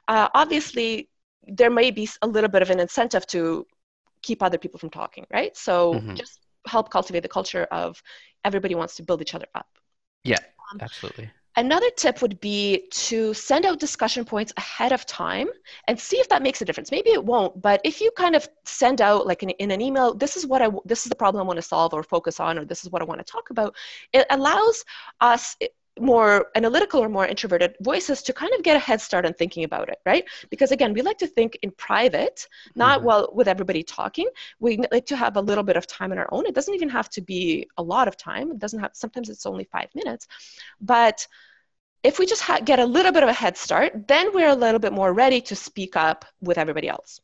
Uh, 0.09 0.29
obviously, 0.35 1.09
there 1.47 1.71
may 1.71 1.91
be 1.91 2.09
a 2.23 2.27
little 2.27 2.51
bit 2.51 2.63
of 2.63 2.71
an 2.71 2.81
incentive 2.81 3.27
to 3.29 3.67
keep 4.23 4.43
other 4.43 4.59
people 4.59 4.79
from 4.79 4.91
talking, 4.91 5.27
right? 5.33 5.57
So 5.57 5.95
mm-hmm. 5.95 6.15
just 6.15 6.41
help 6.67 6.91
cultivate 6.91 7.21
the 7.21 7.29
culture 7.29 7.65
of 7.71 8.03
everybody 8.45 8.75
wants 8.75 8.97
to 8.97 9.03
build 9.03 9.23
each 9.23 9.35
other 9.35 9.47
up. 9.55 9.69
Yeah, 10.25 10.39
um, 10.73 10.79
absolutely. 10.81 11.31
Another 11.59 11.89
tip 11.97 12.21
would 12.21 12.39
be 12.41 12.87
to 12.91 13.33
send 13.33 13.65
out 13.65 13.81
discussion 13.81 14.27
points 14.27 14.53
ahead 14.59 14.93
of 14.93 15.07
time 15.07 15.49
and 15.89 15.99
see 15.99 16.19
if 16.19 16.29
that 16.29 16.43
makes 16.43 16.61
a 16.61 16.67
difference. 16.67 16.91
Maybe 16.91 17.11
it 17.11 17.25
won't, 17.25 17.63
but 17.63 17.81
if 17.83 18.03
you 18.03 18.11
kind 18.11 18.37
of 18.37 18.47
send 18.67 19.01
out 19.01 19.27
like 19.27 19.43
in, 19.43 19.51
in 19.51 19.71
an 19.71 19.81
email, 19.81 20.13
this 20.13 20.37
is 20.37 20.47
what 20.47 20.61
I 20.61 20.69
this 20.85 21.07
is 21.07 21.09
the 21.09 21.17
problem 21.17 21.41
I 21.43 21.47
want 21.47 21.57
to 21.57 21.63
solve 21.63 21.95
or 21.95 22.03
focus 22.03 22.41
on, 22.41 22.59
or 22.59 22.67
this 22.67 22.85
is 22.85 22.91
what 22.91 23.01
I 23.01 23.07
want 23.07 23.21
to 23.21 23.33
talk 23.33 23.49
about, 23.49 23.75
it 24.13 24.27
allows 24.29 24.85
us 25.23 25.57
more 25.99 26.47
analytical 26.55 27.03
or 27.03 27.09
more 27.09 27.27
introverted 27.27 27.77
voices 27.81 28.23
to 28.23 28.33
kind 28.33 28.53
of 28.55 28.63
get 28.63 28.77
a 28.77 28.79
head 28.79 29.01
start 29.01 29.25
on 29.25 29.33
thinking 29.33 29.65
about 29.65 29.89
it, 29.89 29.99
right? 30.05 30.25
Because 30.51 30.73
again, 30.73 30.93
we 30.93 31.03
like 31.03 31.19
to 31.19 31.27
think 31.27 31.59
in 31.63 31.71
private, 31.73 32.47
not 32.75 32.99
mm-hmm. 32.99 33.07
while 33.07 33.31
with 33.33 33.49
everybody 33.49 33.83
talking. 33.83 34.29
We 34.61 34.79
like 34.93 35.07
to 35.07 35.17
have 35.17 35.37
a 35.37 35.41
little 35.41 35.65
bit 35.65 35.77
of 35.77 35.87
time 35.87 36.13
on 36.13 36.19
our 36.19 36.29
own. 36.33 36.47
It 36.47 36.55
doesn't 36.55 36.75
even 36.75 36.89
have 36.91 37.09
to 37.11 37.21
be 37.21 37.69
a 37.77 37.83
lot 37.83 38.09
of 38.09 38.17
time. 38.17 38.51
It 38.51 38.59
doesn't 38.59 38.81
have. 38.81 38.91
Sometimes 38.95 39.29
it's 39.29 39.47
only 39.47 39.65
five 39.65 39.89
minutes, 39.95 40.27
but 40.81 41.27
if 42.03 42.19
we 42.19 42.27
just 42.27 42.43
ha- 42.43 42.61
get 42.61 42.79
a 42.79 42.85
little 42.85 43.13
bit 43.13 43.23
of 43.23 43.29
a 43.29 43.33
head 43.33 43.57
start, 43.57 44.07
then 44.07 44.33
we're 44.33 44.49
a 44.49 44.55
little 44.55 44.79
bit 44.79 44.93
more 44.93 45.13
ready 45.13 45.41
to 45.41 45.57
speak 45.57 45.97
up 45.97 46.25
with 46.41 46.59
everybody 46.59 46.89
else. 46.89 47.21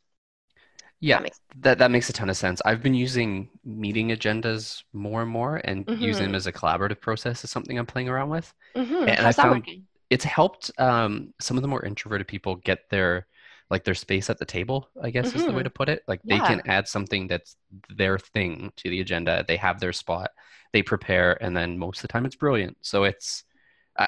Yeah, 1.03 1.17
that 1.17 1.23
makes, 1.23 1.41
that, 1.61 1.79
that 1.79 1.91
makes 1.91 2.09
a 2.09 2.13
ton 2.13 2.31
of 2.31 2.37
sense. 2.37 2.63
I've 2.65 2.81
been 2.81 2.95
using 2.95 3.51
meeting 3.65 4.11
agendas 4.11 4.85
more 4.93 5.23
and 5.23 5.31
more 5.31 5.57
and 5.65 5.85
mm-hmm. 5.85 6.01
using 6.01 6.27
them 6.27 6.37
as 6.37 6.47
a 6.47 6.53
collaborative 6.53 7.01
process 7.01 7.43
is 7.43 7.51
something 7.51 7.77
I'm 7.77 7.87
playing 7.87 8.09
around 8.09 8.31
with. 8.31 8.55
Mm-hmm. 8.77 9.09
And 9.09 9.19
How's 9.19 9.37
I 9.37 9.43
found 9.43 9.67
it's 10.13 10.25
helped 10.25 10.71
um, 10.79 11.33
some 11.41 11.57
of 11.57 11.63
the 11.63 11.69
more 11.69 11.85
introverted 11.85 12.29
people 12.29 12.57
get 12.57 12.89
their 12.91 13.27
like 13.71 13.85
their 13.85 13.95
space 13.95 14.29
at 14.29 14.39
the 14.39 14.45
table 14.45 14.91
i 15.03 15.09
guess 15.09 15.29
mm-hmm. 15.29 15.39
is 15.39 15.45
the 15.45 15.51
way 15.51 15.57
mm-hmm. 15.57 15.65
to 15.65 15.71
put 15.71 15.89
it 15.89 16.03
like 16.07 16.21
yeah. 16.25 16.39
they 16.39 16.47
can 16.47 16.63
add 16.67 16.87
something 16.87 17.27
that's 17.27 17.57
their 17.89 18.19
thing 18.19 18.71
to 18.77 18.91
the 18.91 19.01
agenda 19.01 19.43
they 19.49 19.57
have 19.57 19.81
their 19.81 19.95
spot 19.95 20.31
they 20.75 20.83
prepare 20.83 21.43
and 21.43 21.57
then 21.57 21.79
most 21.79 21.99
of 21.99 22.03
the 22.03 22.09
time 22.09 22.27
it's 22.27 22.37
brilliant 22.37 22.77
so 22.83 23.05
it's 23.05 23.45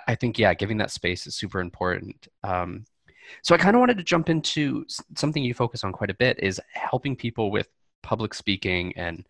i 0.07 0.15
think 0.15 0.39
yeah 0.39 0.53
giving 0.53 0.77
that 0.77 0.91
space 0.91 1.27
is 1.27 1.35
super 1.35 1.61
important 1.61 2.29
um, 2.43 2.85
so 3.43 3.55
i 3.55 3.59
kind 3.59 3.77
of 3.77 3.81
wanted 3.81 3.97
to 3.97 4.05
jump 4.05 4.29
into 4.29 4.85
something 5.15 5.43
you 5.43 5.55
focus 5.55 5.85
on 5.85 5.93
quite 5.93 6.11
a 6.11 6.15
bit 6.15 6.39
is 6.41 6.61
helping 6.73 7.17
people 7.17 7.51
with 7.51 7.69
public 8.03 8.35
speaking 8.35 8.93
and 8.97 9.27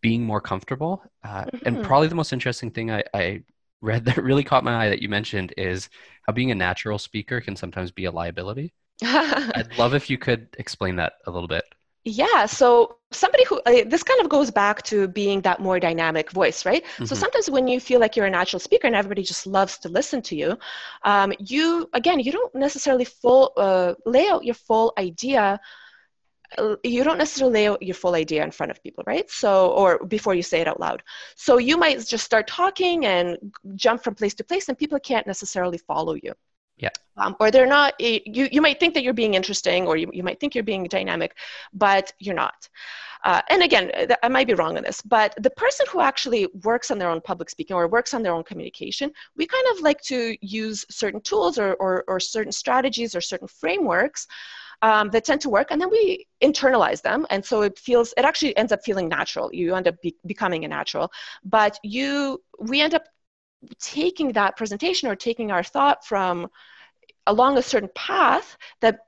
being 0.00 0.22
more 0.22 0.40
comfortable 0.40 1.02
uh, 1.24 1.44
mm-hmm. 1.44 1.66
and 1.66 1.84
probably 1.84 2.08
the 2.08 2.14
most 2.14 2.32
interesting 2.32 2.70
thing 2.70 2.90
I, 2.90 3.02
I 3.14 3.42
read 3.80 4.04
that 4.04 4.16
really 4.18 4.44
caught 4.44 4.64
my 4.64 4.84
eye 4.84 4.88
that 4.90 5.02
you 5.02 5.08
mentioned 5.08 5.54
is 5.56 5.88
how 6.26 6.32
being 6.32 6.50
a 6.50 6.54
natural 6.54 6.98
speaker 6.98 7.40
can 7.40 7.56
sometimes 7.56 7.90
be 7.90 8.04
a 8.04 8.10
liability 8.10 8.72
I'd 9.02 9.76
love 9.76 9.94
if 9.94 10.08
you 10.08 10.18
could 10.18 10.48
explain 10.58 10.96
that 10.96 11.14
a 11.26 11.30
little 11.30 11.48
bit. 11.48 11.64
Yeah, 12.06 12.44
so 12.44 12.98
somebody 13.12 13.44
who 13.44 13.60
uh, 13.64 13.84
this 13.86 14.02
kind 14.02 14.20
of 14.20 14.28
goes 14.28 14.50
back 14.50 14.82
to 14.82 15.08
being 15.08 15.40
that 15.42 15.60
more 15.60 15.80
dynamic 15.80 16.30
voice, 16.32 16.66
right? 16.66 16.84
Mm-hmm. 16.84 17.06
So 17.06 17.14
sometimes 17.14 17.48
when 17.48 17.66
you 17.66 17.80
feel 17.80 17.98
like 17.98 18.14
you're 18.14 18.26
a 18.26 18.30
natural 18.30 18.60
speaker 18.60 18.86
and 18.86 18.94
everybody 18.94 19.22
just 19.22 19.46
loves 19.46 19.78
to 19.78 19.88
listen 19.88 20.20
to 20.22 20.36
you, 20.36 20.58
um, 21.04 21.32
you 21.38 21.88
again 21.94 22.20
you 22.20 22.30
don't 22.30 22.54
necessarily 22.54 23.06
full 23.06 23.52
uh, 23.56 23.94
lay 24.04 24.28
out 24.28 24.44
your 24.44 24.54
full 24.54 24.92
idea. 24.98 25.58
Uh, 26.58 26.76
you 26.84 27.04
don't 27.04 27.16
necessarily 27.16 27.54
lay 27.54 27.68
out 27.68 27.82
your 27.82 27.94
full 27.94 28.14
idea 28.14 28.44
in 28.44 28.50
front 28.50 28.70
of 28.70 28.82
people, 28.82 29.02
right? 29.06 29.30
So, 29.30 29.70
or 29.70 30.04
before 30.04 30.34
you 30.34 30.42
say 30.42 30.60
it 30.60 30.68
out 30.68 30.78
loud. 30.78 31.02
So 31.36 31.56
you 31.56 31.78
might 31.78 32.06
just 32.06 32.24
start 32.24 32.46
talking 32.46 33.06
and 33.06 33.38
jump 33.76 34.04
from 34.04 34.14
place 34.14 34.34
to 34.34 34.44
place, 34.44 34.68
and 34.68 34.76
people 34.76 35.00
can't 35.00 35.26
necessarily 35.26 35.78
follow 35.78 36.14
you. 36.14 36.34
Yeah. 36.76 36.90
Um, 37.16 37.36
or 37.38 37.50
they're 37.50 37.66
not, 37.66 37.94
you, 38.00 38.48
you 38.50 38.60
might 38.60 38.80
think 38.80 38.94
that 38.94 39.04
you're 39.04 39.14
being 39.14 39.34
interesting 39.34 39.86
or 39.86 39.96
you, 39.96 40.10
you 40.12 40.22
might 40.22 40.40
think 40.40 40.54
you're 40.54 40.64
being 40.64 40.84
dynamic, 40.84 41.36
but 41.72 42.12
you're 42.18 42.34
not. 42.34 42.68
Uh, 43.24 43.40
and 43.48 43.62
again, 43.62 43.90
I 44.22 44.28
might 44.28 44.46
be 44.46 44.54
wrong 44.54 44.76
on 44.76 44.82
this, 44.82 45.00
but 45.00 45.34
the 45.42 45.50
person 45.50 45.86
who 45.90 46.00
actually 46.00 46.46
works 46.62 46.90
on 46.90 46.98
their 46.98 47.08
own 47.08 47.22
public 47.22 47.48
speaking 47.48 47.74
or 47.74 47.88
works 47.88 48.12
on 48.12 48.22
their 48.22 48.34
own 48.34 48.44
communication, 48.44 49.10
we 49.36 49.46
kind 49.46 49.66
of 49.72 49.80
like 49.80 50.00
to 50.02 50.36
use 50.42 50.84
certain 50.90 51.22
tools 51.22 51.58
or, 51.58 51.74
or, 51.74 52.04
or 52.06 52.20
certain 52.20 52.52
strategies 52.52 53.14
or 53.14 53.22
certain 53.22 53.48
frameworks 53.48 54.26
um, 54.82 55.08
that 55.10 55.24
tend 55.24 55.40
to 55.40 55.48
work, 55.48 55.68
and 55.70 55.80
then 55.80 55.88
we 55.90 56.26
internalize 56.42 57.00
them, 57.00 57.26
and 57.30 57.42
so 57.42 57.62
it 57.62 57.78
feels 57.78 58.12
it 58.18 58.24
actually 58.24 58.54
ends 58.56 58.70
up 58.70 58.84
feeling 58.84 59.08
natural. 59.08 59.48
You 59.52 59.74
end 59.74 59.88
up 59.88 60.00
be, 60.02 60.14
becoming 60.26 60.64
a 60.66 60.68
natural, 60.68 61.10
but 61.42 61.78
you 61.82 62.42
we 62.58 62.82
end 62.82 62.92
up 62.92 63.04
taking 63.80 64.32
that 64.32 64.56
presentation 64.56 65.08
or 65.08 65.16
taking 65.16 65.50
our 65.50 65.62
thought 65.62 66.04
from 66.04 66.48
along 67.26 67.58
a 67.58 67.62
certain 67.62 67.90
path 67.94 68.56
that 68.80 68.98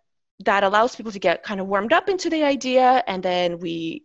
that 0.41 0.65
allows 0.65 0.95
people 0.95 1.13
to 1.13 1.19
get 1.19 1.43
kind 1.43 1.61
of 1.61 1.67
warmed 1.67 1.93
up 1.93 2.09
into 2.09 2.29
the 2.29 2.43
idea 2.43 3.03
and 3.07 3.23
then 3.23 3.59
we 3.59 4.05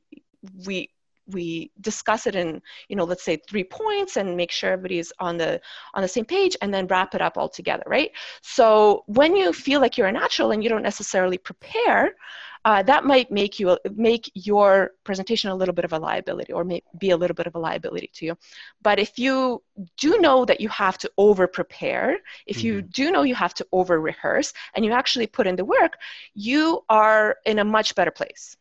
we 0.66 0.90
we 1.28 1.72
discuss 1.82 2.28
it 2.28 2.36
in 2.36 2.62
you 2.88 2.96
know 2.96 3.04
let's 3.04 3.24
say 3.24 3.38
three 3.50 3.64
points 3.64 4.18
and 4.18 4.36
make 4.36 4.52
sure 4.52 4.72
everybody's 4.72 5.12
on 5.20 5.38
the 5.38 5.60
on 5.94 6.02
the 6.02 6.08
same 6.08 6.26
page 6.26 6.56
and 6.62 6.74
then 6.74 6.88
wrap 6.88 7.16
it 7.16 7.22
up 7.22 7.38
all 7.38 7.50
together 7.50 7.84
right? 7.88 8.12
So 8.42 9.04
when 9.08 9.36
you 9.36 9.54
feel 9.54 9.82
like 9.82 9.98
you're 9.98 10.08
a 10.08 10.12
natural 10.12 10.52
and 10.52 10.64
you 10.64 10.70
don't 10.70 10.84
necessarily 10.84 11.38
prepare 11.38 12.16
uh, 12.64 12.84
that 12.84 13.06
might 13.06 13.32
make 13.32 13.60
you 13.60 13.78
make 13.96 14.30
your 14.36 14.92
presentation 15.04 15.50
a 15.50 15.56
little 15.56 15.74
bit 15.74 15.86
of 15.86 15.94
a 15.94 16.00
liability 16.00 16.54
or 16.54 16.64
may 16.64 16.82
be 17.00 17.10
a 17.10 17.18
little 17.18 17.34
bit 17.34 17.48
of 17.48 17.56
a 17.56 17.60
liability 17.60 18.10
to 18.14 18.26
you. 18.26 18.38
But 18.84 19.00
if 19.00 19.18
you 19.18 19.64
do 19.98 20.20
know 20.20 20.46
that 20.46 20.62
you 20.62 20.70
have 20.70 20.98
to 21.00 21.12
over 21.18 21.48
prepare 21.48 22.18
if 22.46 22.58
mm-hmm. 22.58 22.68
you 22.68 22.82
do 22.82 23.12
know 23.12 23.24
you 23.24 23.36
have 23.36 23.54
to 23.56 23.66
over 23.72 24.00
rehearse 24.00 24.54
and 24.76 24.86
you 24.86 24.92
actually 24.92 25.28
put 25.28 25.48
in 25.48 25.56
the 25.56 25.66
work 25.66 25.98
you 26.34 26.84
are 26.90 27.38
in 27.46 27.60
a 27.60 27.64
much 27.64 27.96
better 27.96 28.12
place 28.12 28.58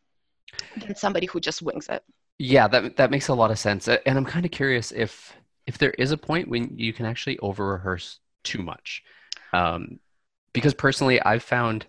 than 0.77 0.95
somebody 0.95 1.27
who 1.27 1.39
just 1.39 1.61
wings 1.61 1.87
it 1.89 2.03
yeah 2.41 2.67
that 2.67 2.95
that 2.97 3.11
makes 3.11 3.27
a 3.27 3.33
lot 3.33 3.51
of 3.51 3.59
sense 3.59 3.87
and 3.87 4.17
i'm 4.17 4.25
kind 4.25 4.45
of 4.45 4.51
curious 4.51 4.91
if 4.91 5.33
if 5.67 5.77
there 5.77 5.91
is 5.91 6.11
a 6.11 6.17
point 6.17 6.47
when 6.47 6.77
you 6.77 6.91
can 6.91 7.05
actually 7.05 7.37
over 7.39 7.65
rehearse 7.67 8.19
too 8.43 8.61
much 8.61 9.03
um, 9.53 9.99
because 10.53 10.73
personally 10.73 11.21
i've 11.21 11.43
found 11.43 11.85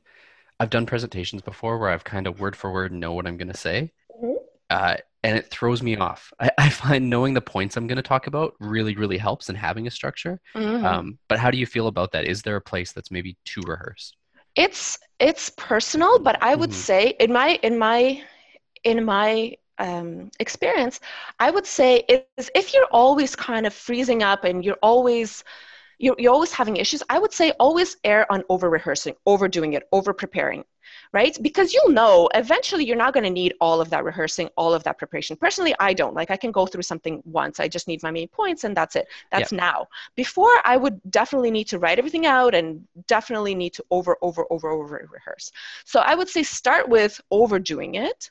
I've 0.63 0.71
done 0.71 0.87
presentations 0.87 1.43
before 1.43 1.77
where 1.77 1.91
I've 1.91 2.05
kind 2.05 2.29
of 2.29 2.39
word 2.39 2.55
for 2.55 2.73
word 2.73 2.93
know 2.93 3.15
what 3.15 3.27
I'm 3.27 3.37
going 3.37 3.51
to 3.51 3.57
say, 3.57 3.93
mm-hmm. 4.15 4.37
uh, 4.71 4.95
and 5.25 5.37
it 5.37 5.51
throws 5.51 5.83
me 5.83 5.97
off. 5.97 6.33
I, 6.39 6.53
I, 6.57 6.69
find 6.69 7.11
knowing 7.11 7.35
the 7.35 7.41
points 7.41 7.77
I'm 7.77 7.89
going 7.89 7.97
to 7.97 8.03
talk 8.03 8.29
about 8.29 8.55
really, 8.61 8.95
really 8.95 9.19
helps 9.19 9.49
in 9.49 9.57
having 9.57 9.89
a 9.89 9.91
structure. 9.91 10.41
Mm-hmm. 10.55 10.85
Um, 10.85 11.19
but 11.29 11.41
how 11.41 11.51
do 11.51 11.59
you 11.59 11.67
feel 11.67 11.89
about 11.89 12.13
that? 12.13 12.27
Is 12.27 12.43
there 12.43 12.55
a 12.55 12.61
place 12.61 12.93
that's 12.93 13.11
maybe 13.11 13.37
too 13.45 13.63
rehearsed? 13.67 14.17
It's 14.55 15.01
it's 15.19 15.51
personal, 15.51 16.21
but 16.21 16.41
I 16.41 16.55
would 16.55 16.71
mm-hmm. 16.71 16.79
say 16.79 17.15
in 17.19 17.33
my 17.33 17.59
in 17.65 17.77
my 17.77 18.23
in 18.85 19.05
my 19.05 19.57
um, 19.83 20.31
experience, 20.39 21.01
I 21.41 21.51
would 21.51 21.67
say 21.67 22.05
is 22.39 22.51
if 22.55 22.73
you're 22.73 22.93
always 22.93 23.37
kind 23.37 23.67
of 23.67 23.75
freezing 23.75 24.23
up 24.23 24.45
and 24.45 24.65
you're 24.65 24.79
always 24.83 25.45
you're, 25.99 26.17
you're 26.19 26.33
always 26.33 26.53
having 26.53 26.77
issues, 26.77 27.03
I 27.09 27.19
would 27.19 27.33
say 27.33 27.53
always 27.61 27.97
err 28.03 28.31
on 28.31 28.43
over 28.49 28.69
rehearsing, 28.69 29.15
overdoing 29.25 29.75
it, 29.75 29.85
over 29.93 30.13
preparing, 30.13 30.65
right? 31.13 31.37
Because 31.41 31.73
you'll 31.73 31.91
know 31.91 32.29
eventually 32.35 32.85
you're 32.85 32.97
not 32.97 33.15
going 33.15 33.23
to 33.23 33.31
need 33.31 33.55
all 33.61 33.81
of 33.81 33.89
that 33.91 34.03
rehearsing, 34.03 34.49
all 34.57 34.75
of 34.75 34.83
that 34.83 34.99
preparation. 34.99 35.37
Personally, 35.37 35.75
I 35.79 35.95
don't. 35.95 36.15
Like 36.15 36.33
I 36.33 36.37
can 36.37 36.51
go 36.51 36.67
through 36.67 36.83
something 36.83 37.23
once. 37.25 37.61
I 37.61 37.69
just 37.69 37.87
need 37.87 38.03
my 38.03 38.11
main 38.11 38.27
points 38.27 38.65
and 38.65 38.77
that's 38.77 38.97
it. 38.97 39.07
That's 39.31 39.53
yep. 39.53 39.61
now. 39.61 39.87
Before, 40.17 40.51
I 40.65 40.77
would 40.77 41.01
definitely 41.11 41.53
need 41.53 41.69
to 41.69 41.79
write 41.79 41.99
everything 41.99 42.27
out 42.27 42.53
and 42.53 42.85
definitely 43.07 43.55
need 43.55 43.75
to 43.75 43.85
over, 43.93 44.17
over, 44.23 44.45
over, 44.51 44.71
over 44.71 45.09
rehearse. 45.13 45.53
So 45.85 46.01
I 46.01 46.17
would 46.17 46.29
say 46.29 46.43
start 46.43 46.89
with 46.89 47.21
overdoing 47.31 47.95
it. 47.95 48.31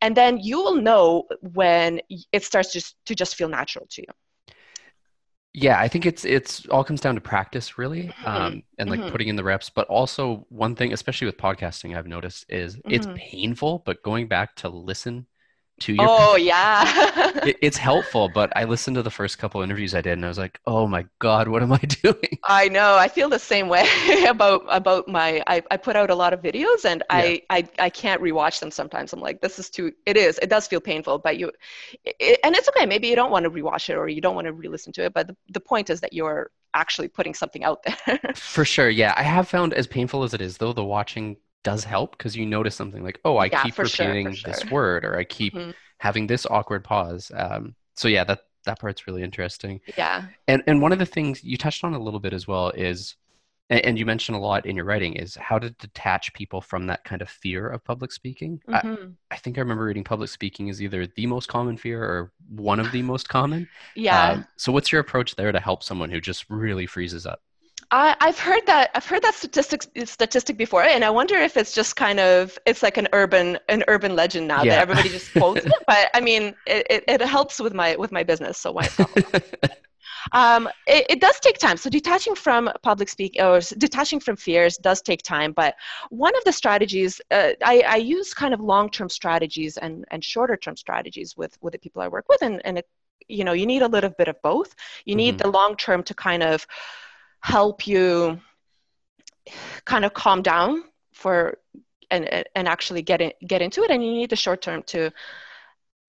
And 0.00 0.16
then 0.16 0.38
you 0.38 0.58
will 0.58 0.76
know 0.76 1.24
when 1.40 2.00
it 2.32 2.44
starts 2.44 2.72
just 2.72 2.96
to 3.06 3.14
just 3.14 3.34
feel 3.36 3.48
natural 3.48 3.86
to 3.90 4.02
you. 4.02 4.54
Yeah, 5.52 5.80
I 5.80 5.88
think 5.88 6.06
it's 6.06 6.24
it's 6.24 6.64
all 6.66 6.84
comes 6.84 7.00
down 7.00 7.16
to 7.16 7.20
practice, 7.20 7.76
really, 7.76 8.04
mm-hmm. 8.04 8.26
um, 8.26 8.62
and 8.78 8.88
like 8.88 9.00
mm-hmm. 9.00 9.10
putting 9.10 9.28
in 9.28 9.36
the 9.36 9.42
reps. 9.42 9.68
But 9.68 9.88
also, 9.88 10.46
one 10.48 10.76
thing, 10.76 10.92
especially 10.92 11.26
with 11.26 11.38
podcasting, 11.38 11.96
I've 11.96 12.06
noticed 12.06 12.46
is 12.48 12.76
mm-hmm. 12.76 12.90
it's 12.90 13.08
painful. 13.16 13.82
But 13.84 14.02
going 14.04 14.28
back 14.28 14.54
to 14.56 14.68
listen 14.68 15.26
to 15.80 15.94
your 15.94 16.06
oh 16.08 16.36
yeah. 16.36 16.84
it, 17.46 17.56
it's 17.60 17.76
helpful 17.76 18.28
but 18.32 18.52
i 18.56 18.64
listened 18.64 18.94
to 18.94 19.02
the 19.02 19.10
first 19.10 19.38
couple 19.38 19.60
interviews 19.62 19.94
i 19.94 20.00
did 20.00 20.12
and 20.12 20.24
i 20.24 20.28
was 20.28 20.38
like 20.38 20.60
oh 20.66 20.86
my 20.86 21.04
god 21.18 21.48
what 21.48 21.62
am 21.62 21.72
i 21.72 21.78
doing? 22.02 22.38
I 22.44 22.68
know 22.68 22.96
i 22.96 23.08
feel 23.08 23.28
the 23.28 23.38
same 23.38 23.68
way 23.68 23.86
about 24.28 24.62
about 24.68 25.08
my 25.08 25.42
I, 25.46 25.62
I 25.70 25.76
put 25.76 25.96
out 25.96 26.10
a 26.10 26.14
lot 26.14 26.32
of 26.32 26.40
videos 26.40 26.84
and 26.84 27.02
yeah. 27.10 27.16
I, 27.16 27.42
I 27.50 27.68
i 27.78 27.90
can't 27.90 28.22
rewatch 28.22 28.60
them 28.60 28.70
sometimes. 28.70 29.12
I'm 29.12 29.20
like 29.20 29.40
this 29.40 29.58
is 29.58 29.70
too 29.70 29.92
it 30.06 30.16
is 30.16 30.38
it 30.42 30.50
does 30.50 30.66
feel 30.66 30.80
painful 30.80 31.18
but 31.18 31.38
you 31.38 31.50
it, 32.04 32.38
and 32.44 32.54
it's 32.54 32.68
okay 32.68 32.86
maybe 32.86 33.08
you 33.08 33.16
don't 33.16 33.30
want 33.30 33.44
to 33.44 33.50
rewatch 33.50 33.88
it 33.88 33.94
or 33.94 34.08
you 34.08 34.20
don't 34.20 34.34
want 34.34 34.46
to 34.46 34.52
re-listen 34.52 34.92
to 34.94 35.04
it 35.04 35.14
but 35.14 35.26
the, 35.26 35.36
the 35.50 35.60
point 35.60 35.90
is 35.90 36.00
that 36.00 36.12
you're 36.12 36.50
actually 36.74 37.08
putting 37.08 37.34
something 37.34 37.64
out 37.64 37.82
there. 37.82 38.20
For 38.36 38.64
sure 38.64 38.88
yeah. 38.88 39.14
I 39.16 39.22
have 39.22 39.48
found 39.48 39.74
as 39.74 39.86
painful 39.86 40.22
as 40.22 40.34
it 40.34 40.40
is 40.40 40.58
though 40.58 40.72
the 40.72 40.84
watching 40.84 41.36
does 41.62 41.84
help 41.84 42.16
because 42.16 42.36
you 42.36 42.46
notice 42.46 42.74
something 42.74 43.02
like, 43.02 43.20
oh, 43.24 43.36
I 43.36 43.46
yeah, 43.46 43.62
keep 43.62 43.78
repeating 43.78 44.32
sure, 44.32 44.52
this 44.52 44.64
word 44.70 45.04
or 45.04 45.18
I 45.18 45.24
keep 45.24 45.54
mm-hmm. 45.54 45.70
having 45.98 46.26
this 46.26 46.46
awkward 46.46 46.84
pause. 46.84 47.30
Um, 47.34 47.74
so 47.94 48.08
yeah, 48.08 48.24
that 48.24 48.40
that 48.64 48.78
part's 48.78 49.06
really 49.06 49.22
interesting. 49.22 49.80
Yeah. 49.96 50.24
And 50.48 50.62
and 50.66 50.82
one 50.82 50.92
of 50.92 50.98
the 50.98 51.06
things 51.06 51.42
you 51.44 51.56
touched 51.56 51.84
on 51.84 51.94
a 51.94 51.98
little 51.98 52.20
bit 52.20 52.32
as 52.32 52.46
well 52.46 52.70
is 52.70 53.16
and 53.70 53.96
you 53.96 54.04
mentioned 54.04 54.34
a 54.34 54.40
lot 54.40 54.66
in 54.66 54.74
your 54.74 54.84
writing 54.84 55.14
is 55.14 55.36
how 55.36 55.56
to 55.56 55.70
detach 55.70 56.32
people 56.34 56.60
from 56.60 56.88
that 56.88 57.04
kind 57.04 57.22
of 57.22 57.30
fear 57.30 57.68
of 57.68 57.84
public 57.84 58.10
speaking. 58.10 58.60
Mm-hmm. 58.68 59.12
I, 59.30 59.34
I, 59.34 59.38
think 59.38 59.58
I 59.58 59.60
remember 59.60 59.84
reading 59.84 60.02
public 60.02 60.28
speaking 60.28 60.66
is 60.66 60.82
either 60.82 61.06
the 61.06 61.26
most 61.26 61.46
common 61.46 61.76
fear 61.76 62.02
or 62.02 62.32
one 62.48 62.80
of 62.80 62.90
the 62.90 63.02
most 63.02 63.28
common. 63.28 63.68
yeah. 63.94 64.30
Um, 64.30 64.46
so 64.56 64.72
what's 64.72 64.90
your 64.90 65.00
approach 65.00 65.36
there 65.36 65.52
to 65.52 65.60
help 65.60 65.84
someone 65.84 66.10
who 66.10 66.20
just 66.20 66.46
really 66.50 66.84
freezes 66.84 67.26
up? 67.26 67.42
I, 67.92 68.16
have 68.20 68.38
heard 68.38 68.66
that 68.66 68.90
I've 68.94 69.06
heard 69.06 69.22
that 69.22 69.34
statistic 69.34 69.82
statistic 70.04 70.56
before, 70.56 70.82
and 70.82 71.04
I 71.04 71.10
wonder 71.10 71.34
if 71.36 71.56
it's 71.56 71.74
just 71.74 71.96
kind 71.96 72.20
of 72.20 72.56
it's 72.64 72.82
like 72.82 72.96
an 72.96 73.08
urban 73.12 73.58
an 73.68 73.82
urban 73.88 74.14
legend 74.14 74.46
now 74.46 74.62
yeah. 74.62 74.76
that 74.76 74.82
everybody 74.82 75.08
just 75.08 75.32
quotes 75.36 75.66
it. 75.66 75.72
But 75.86 76.08
I 76.14 76.20
mean, 76.20 76.54
it, 76.66 76.86
it, 76.88 77.04
it, 77.08 77.20
helps 77.22 77.58
with 77.58 77.74
my 77.74 77.96
with 77.96 78.12
my 78.12 78.22
business, 78.22 78.58
so 78.58 78.72
why 78.72 78.88
not? 78.96 79.10
um, 80.32 80.68
it, 80.86 81.06
it, 81.10 81.20
does 81.20 81.40
take 81.40 81.58
time. 81.58 81.76
So 81.76 81.90
detaching 81.90 82.36
from 82.36 82.70
public 82.82 83.08
speaking 83.08 83.42
or 83.42 83.60
detaching 83.78 84.20
from 84.20 84.36
fears 84.36 84.76
does 84.76 85.02
take 85.02 85.22
time. 85.22 85.52
But 85.52 85.74
one 86.10 86.36
of 86.36 86.44
the 86.44 86.52
strategies 86.52 87.20
uh, 87.32 87.50
I, 87.64 87.82
I, 87.88 87.96
use 87.96 88.32
kind 88.34 88.54
of 88.54 88.60
long 88.60 88.88
term 88.90 89.08
strategies 89.08 89.78
and 89.78 90.04
and 90.12 90.22
shorter 90.22 90.56
term 90.56 90.76
strategies 90.76 91.36
with 91.36 91.58
with 91.60 91.72
the 91.72 91.78
people 91.80 92.02
I 92.02 92.08
work 92.08 92.26
with, 92.28 92.42
and 92.42 92.64
and 92.64 92.78
it, 92.78 92.88
you 93.26 93.42
know 93.42 93.52
you 93.52 93.66
need 93.66 93.82
a 93.82 93.88
little 93.88 94.10
bit 94.10 94.28
of 94.28 94.40
both. 94.42 94.76
You 95.04 95.16
need 95.16 95.38
mm-hmm. 95.38 95.50
the 95.50 95.58
long 95.58 95.76
term 95.76 96.04
to 96.04 96.14
kind 96.14 96.44
of 96.44 96.64
help 97.40 97.86
you 97.86 98.40
kind 99.84 100.04
of 100.04 100.14
calm 100.14 100.42
down 100.42 100.84
for 101.12 101.58
and 102.10 102.44
and 102.54 102.68
actually 102.68 103.02
get 103.02 103.20
in, 103.20 103.32
get 103.46 103.62
into 103.62 103.82
it 103.82 103.90
and 103.90 104.04
you 104.04 104.12
need 104.12 104.30
the 104.30 104.36
short 104.36 104.62
term 104.62 104.82
to 104.84 105.10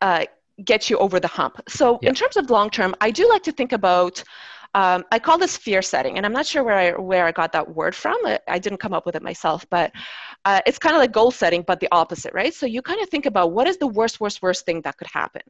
uh, 0.01 0.25
get 0.65 0.89
you 0.89 0.97
over 0.97 1.19
the 1.19 1.27
hump 1.27 1.61
so 1.67 1.97
in 1.99 2.13
terms 2.13 2.37
of 2.37 2.49
long 2.49 2.69
term 2.69 2.93
i 3.01 3.09
do 3.09 3.27
like 3.29 3.43
to 3.43 3.51
think 3.51 3.71
about 3.71 4.23
um, 4.73 5.03
I 5.11 5.19
call 5.19 5.37
this 5.37 5.57
fear 5.57 5.81
setting, 5.81 6.15
and 6.15 6.25
I'm 6.25 6.31
not 6.31 6.45
sure 6.45 6.63
where 6.63 6.77
I 6.77 6.91
where 6.93 7.25
I 7.25 7.33
got 7.33 7.51
that 7.51 7.75
word 7.75 7.93
from. 7.93 8.17
I, 8.25 8.39
I 8.47 8.57
didn't 8.57 8.79
come 8.79 8.93
up 8.93 9.05
with 9.05 9.15
it 9.15 9.21
myself, 9.21 9.65
but 9.69 9.91
uh, 10.45 10.61
it's 10.65 10.79
kind 10.79 10.95
of 10.95 10.99
like 10.99 11.11
goal 11.11 11.31
setting, 11.31 11.61
but 11.61 11.79
the 11.79 11.87
opposite, 11.91 12.33
right? 12.33 12.53
So 12.53 12.65
you 12.65 12.81
kind 12.81 13.01
of 13.01 13.09
think 13.09 13.25
about 13.25 13.51
what 13.51 13.67
is 13.67 13.77
the 13.77 13.87
worst, 13.87 14.19
worst, 14.19 14.41
worst 14.41 14.65
thing 14.65 14.81
that 14.81 14.97
could 14.97 15.07
happen, 15.07 15.41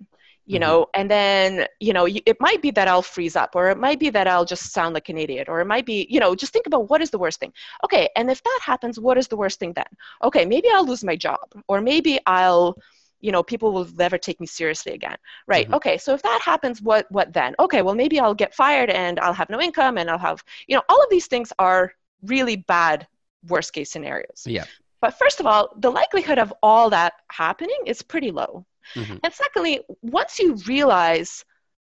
you 0.45 0.55
mm-hmm. 0.55 0.62
know, 0.62 0.88
and 0.93 1.10
then 1.10 1.65
you 1.79 1.93
know 1.93 2.07
it 2.07 2.38
might 2.39 2.62
be 2.62 2.71
that 2.71 2.88
I'll 2.88 3.01
freeze 3.01 3.36
up, 3.36 3.55
or 3.55 3.69
it 3.69 3.77
might 3.77 4.00
be 4.00 4.10
that 4.10 4.27
I'll 4.27 4.45
just 4.45 4.71
sound 4.74 4.93
like 4.93 5.10
an 5.10 5.17
idiot, 5.17 5.48
or 5.50 5.62
it 5.62 5.65
might 5.65 5.86
be, 5.86 6.07
you 6.10 6.19
know, 6.19 6.36
just 6.36 6.51
think 6.51 6.67
about 6.67 6.89
what 6.89 7.01
is 7.01 7.10
the 7.10 7.17
worst 7.17 7.39
thing. 7.39 7.53
Okay, 7.86 8.10
and 8.15 8.29
if 8.29 8.43
that 8.43 8.60
happens, 8.62 9.00
what 9.00 9.17
is 9.17 9.27
the 9.27 9.38
worst 9.38 9.60
thing 9.60 9.74
then? 9.74 9.86
Okay, 10.24 10.45
maybe 10.45 10.67
I'll 10.74 10.86
lose 10.86 11.03
my 11.03 11.15
job, 11.15 11.39
or 11.67 11.79
maybe 11.81 12.19
I'll 12.25 12.75
you 13.21 13.31
know 13.31 13.43
people 13.43 13.71
will 13.71 13.88
never 13.95 14.17
take 14.17 14.41
me 14.41 14.48
seriously 14.48 14.93
again 14.93 15.15
right 15.48 15.65
mm-hmm. 15.65 15.75
okay 15.75 15.98
so 15.98 16.13
if 16.13 16.24
that 16.24 16.41
happens 16.43 16.81
what 16.81 17.05
what 17.12 17.31
then 17.31 17.53
okay 17.60 17.83
well 17.83 17.93
maybe 17.93 18.19
i'll 18.19 18.33
get 18.33 18.51
fired 18.53 18.89
and 18.89 19.19
i'll 19.19 19.31
have 19.33 19.50
no 19.50 19.62
income 19.62 20.00
and 20.00 20.10
i'll 20.10 20.17
have 20.17 20.43
you 20.67 20.75
know 20.75 20.81
all 20.89 21.01
of 21.01 21.10
these 21.12 21.27
things 21.27 21.53
are 21.60 21.93
really 22.24 22.55
bad 22.55 23.07
worst 23.48 23.74
case 23.74 23.91
scenarios 23.91 24.43
yeah 24.45 24.65
but 25.01 25.17
first 25.17 25.39
of 25.39 25.46
all 25.46 25.74
the 25.77 25.89
likelihood 25.89 26.39
of 26.39 26.53
all 26.62 26.89
that 26.89 27.13
happening 27.31 27.77
is 27.86 28.01
pretty 28.01 28.31
low 28.31 28.65
mm-hmm. 28.96 29.17
and 29.24 29.34
secondly 29.34 29.81
once 30.01 30.39
you 30.39 30.55
realize 30.67 31.43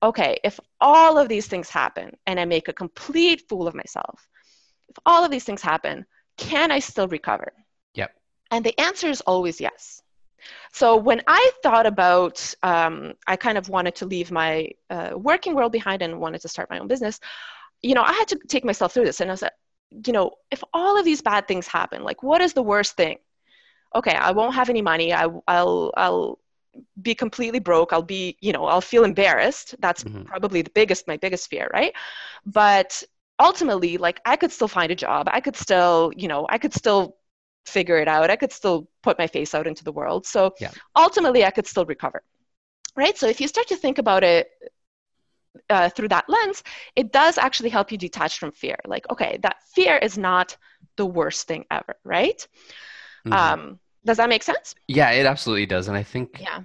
okay 0.02 0.38
if 0.44 0.58
all 0.80 1.18
of 1.18 1.28
these 1.28 1.46
things 1.46 1.68
happen 1.70 2.16
and 2.26 2.40
i 2.40 2.44
make 2.44 2.68
a 2.68 2.72
complete 2.72 3.42
fool 3.48 3.66
of 3.66 3.74
myself 3.74 4.26
if 4.88 4.96
all 5.06 5.24
of 5.24 5.30
these 5.30 5.44
things 5.44 5.62
happen 5.62 6.04
can 6.36 6.70
i 6.70 6.78
still 6.78 7.08
recover 7.08 7.52
yep 7.94 8.12
and 8.50 8.64
the 8.64 8.78
answer 8.80 9.08
is 9.08 9.20
always 9.22 9.60
yes 9.60 10.02
so 10.72 10.96
when 10.96 11.22
I 11.26 11.50
thought 11.62 11.86
about, 11.86 12.54
um, 12.62 13.14
I 13.26 13.36
kind 13.36 13.58
of 13.58 13.68
wanted 13.68 13.94
to 13.96 14.06
leave 14.06 14.30
my 14.30 14.70
uh, 14.90 15.12
working 15.14 15.54
world 15.54 15.72
behind 15.72 16.02
and 16.02 16.20
wanted 16.20 16.40
to 16.42 16.48
start 16.48 16.70
my 16.70 16.78
own 16.78 16.88
business, 16.88 17.20
you 17.82 17.94
know, 17.94 18.02
I 18.02 18.12
had 18.12 18.28
to 18.28 18.38
take 18.48 18.64
myself 18.64 18.92
through 18.92 19.04
this. 19.04 19.20
And 19.20 19.30
I 19.30 19.32
was 19.32 19.42
like, 19.42 19.52
you 19.90 20.12
know, 20.12 20.32
if 20.50 20.62
all 20.72 20.98
of 20.98 21.04
these 21.04 21.22
bad 21.22 21.46
things 21.48 21.66
happen, 21.66 22.02
like 22.02 22.22
what 22.22 22.40
is 22.40 22.52
the 22.52 22.62
worst 22.62 22.96
thing? 22.96 23.18
Okay, 23.94 24.14
I 24.14 24.32
won't 24.32 24.54
have 24.54 24.70
any 24.70 24.82
money. 24.82 25.12
I, 25.12 25.28
I'll, 25.46 25.92
I'll 25.96 26.38
be 27.00 27.14
completely 27.14 27.60
broke. 27.60 27.92
I'll 27.92 28.02
be, 28.02 28.36
you 28.40 28.52
know, 28.52 28.64
I'll 28.66 28.80
feel 28.80 29.04
embarrassed. 29.04 29.76
That's 29.78 30.02
mm-hmm. 30.02 30.24
probably 30.24 30.62
the 30.62 30.70
biggest, 30.70 31.06
my 31.06 31.16
biggest 31.16 31.48
fear, 31.48 31.70
right? 31.72 31.92
But 32.44 33.02
ultimately, 33.38 33.96
like 33.96 34.20
I 34.24 34.36
could 34.36 34.52
still 34.52 34.68
find 34.68 34.90
a 34.90 34.96
job. 34.96 35.28
I 35.30 35.40
could 35.40 35.56
still, 35.56 36.12
you 36.16 36.28
know, 36.28 36.46
I 36.48 36.58
could 36.58 36.74
still 36.74 37.16
figure 37.66 37.98
it 37.98 38.08
out. 38.08 38.30
I 38.30 38.36
could 38.36 38.52
still 38.52 38.88
put 39.02 39.18
my 39.18 39.26
face 39.26 39.54
out 39.54 39.66
into 39.66 39.84
the 39.84 39.92
world. 39.92 40.26
So 40.26 40.54
yeah. 40.60 40.70
ultimately, 40.96 41.44
I 41.44 41.50
could 41.50 41.66
still 41.66 41.86
recover. 41.86 42.22
Right? 42.96 43.16
So 43.18 43.26
if 43.26 43.40
you 43.40 43.48
start 43.48 43.66
to 43.68 43.76
think 43.76 43.98
about 43.98 44.22
it 44.22 44.48
uh, 45.70 45.88
through 45.88 46.08
that 46.08 46.28
lens, 46.28 46.62
it 46.96 47.12
does 47.12 47.38
actually 47.38 47.70
help 47.70 47.92
you 47.92 47.98
detach 47.98 48.38
from 48.38 48.52
fear. 48.52 48.76
Like, 48.86 49.10
okay, 49.10 49.38
that 49.42 49.56
fear 49.74 49.96
is 49.98 50.18
not 50.18 50.56
the 50.96 51.06
worst 51.06 51.46
thing 51.46 51.64
ever, 51.70 51.96
right? 52.04 52.46
Mm-hmm. 53.26 53.32
Um, 53.32 53.80
does 54.04 54.18
that 54.18 54.28
make 54.28 54.42
sense? 54.42 54.74
Yeah, 54.88 55.10
it 55.10 55.26
absolutely 55.26 55.66
does. 55.66 55.88
And 55.88 55.96
I 55.96 56.02
think 56.02 56.40
yeah. 56.40 56.60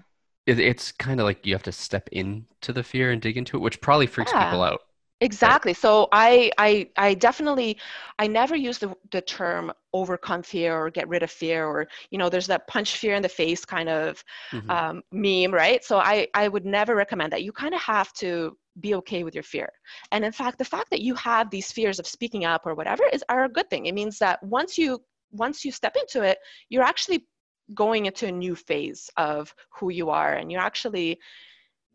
It, 0.45 0.59
it's 0.59 0.91
kind 0.91 1.19
of 1.19 1.25
like 1.25 1.45
you 1.45 1.53
have 1.53 1.63
to 1.63 1.71
step 1.71 2.09
into 2.11 2.73
the 2.73 2.81
fear 2.81 3.11
and 3.11 3.21
dig 3.21 3.37
into 3.37 3.55
it, 3.57 3.59
which 3.59 3.79
probably 3.81 4.07
freaks 4.07 4.31
yeah. 4.33 4.45
people 4.45 4.63
out. 4.63 4.81
Exactly. 5.21 5.73
So 5.73 6.07
I, 6.11 6.49
I, 6.57 6.89
I 6.95 7.13
definitely, 7.13 7.77
I 8.17 8.27
never 8.27 8.55
use 8.55 8.77
the, 8.79 8.95
the 9.11 9.21
term 9.21 9.71
overcome 9.93 10.41
fear 10.43 10.75
or 10.75 10.89
get 10.89 11.09
rid 11.09 11.23
of 11.23 11.29
fear 11.29 11.65
or, 11.65 11.87
you 12.09 12.17
know, 12.17 12.29
there's 12.29 12.47
that 12.47 12.67
punch 12.67 12.97
fear 12.97 13.15
in 13.15 13.21
the 13.21 13.29
face 13.29 13.65
kind 13.65 13.89
of 13.89 14.23
mm-hmm. 14.51 14.69
um, 14.71 15.03
meme, 15.11 15.53
right? 15.53 15.83
So 15.83 15.99
I, 15.99 16.27
I 16.33 16.47
would 16.47 16.65
never 16.65 16.95
recommend 16.95 17.33
that. 17.33 17.43
You 17.43 17.51
kind 17.51 17.75
of 17.75 17.81
have 17.81 18.13
to 18.13 18.57
be 18.79 18.95
okay 18.95 19.23
with 19.23 19.33
your 19.33 19.43
fear. 19.43 19.69
And 20.11 20.23
in 20.23 20.31
fact, 20.31 20.57
the 20.57 20.65
fact 20.65 20.89
that 20.91 21.01
you 21.01 21.15
have 21.15 21.49
these 21.49 21.71
fears 21.71 21.99
of 21.99 22.07
speaking 22.07 22.45
up 22.45 22.65
or 22.65 22.75
whatever 22.75 23.03
is 23.11 23.23
are 23.29 23.45
a 23.45 23.49
good 23.49 23.69
thing. 23.69 23.85
It 23.85 23.95
means 23.95 24.19
that 24.19 24.41
once 24.43 24.77
you, 24.77 25.01
once 25.31 25.65
you 25.65 25.71
step 25.71 25.95
into 25.95 26.23
it, 26.23 26.37
you're 26.69 26.83
actually 26.83 27.25
going 27.73 28.05
into 28.07 28.27
a 28.27 28.31
new 28.31 28.55
phase 28.55 29.09
of 29.17 29.53
who 29.77 29.91
you 29.91 30.09
are 30.09 30.33
and 30.33 30.51
you're 30.51 30.61
actually 30.61 31.19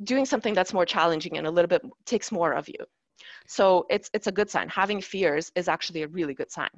doing 0.02 0.24
something 0.24 0.54
that's 0.54 0.72
more 0.72 0.86
challenging 0.86 1.36
and 1.38 1.46
a 1.46 1.50
little 1.50 1.68
bit 1.68 1.82
takes 2.04 2.30
more 2.30 2.52
of 2.52 2.68
you 2.68 2.76
so 3.46 3.86
it's 3.90 4.10
it's 4.12 4.26
a 4.26 4.32
good 4.32 4.50
sign. 4.50 4.68
Having 4.68 5.02
fears 5.02 5.52
is 5.54 5.68
actually 5.68 6.02
a 6.02 6.08
really 6.08 6.34
good 6.34 6.50
sign. 6.50 6.70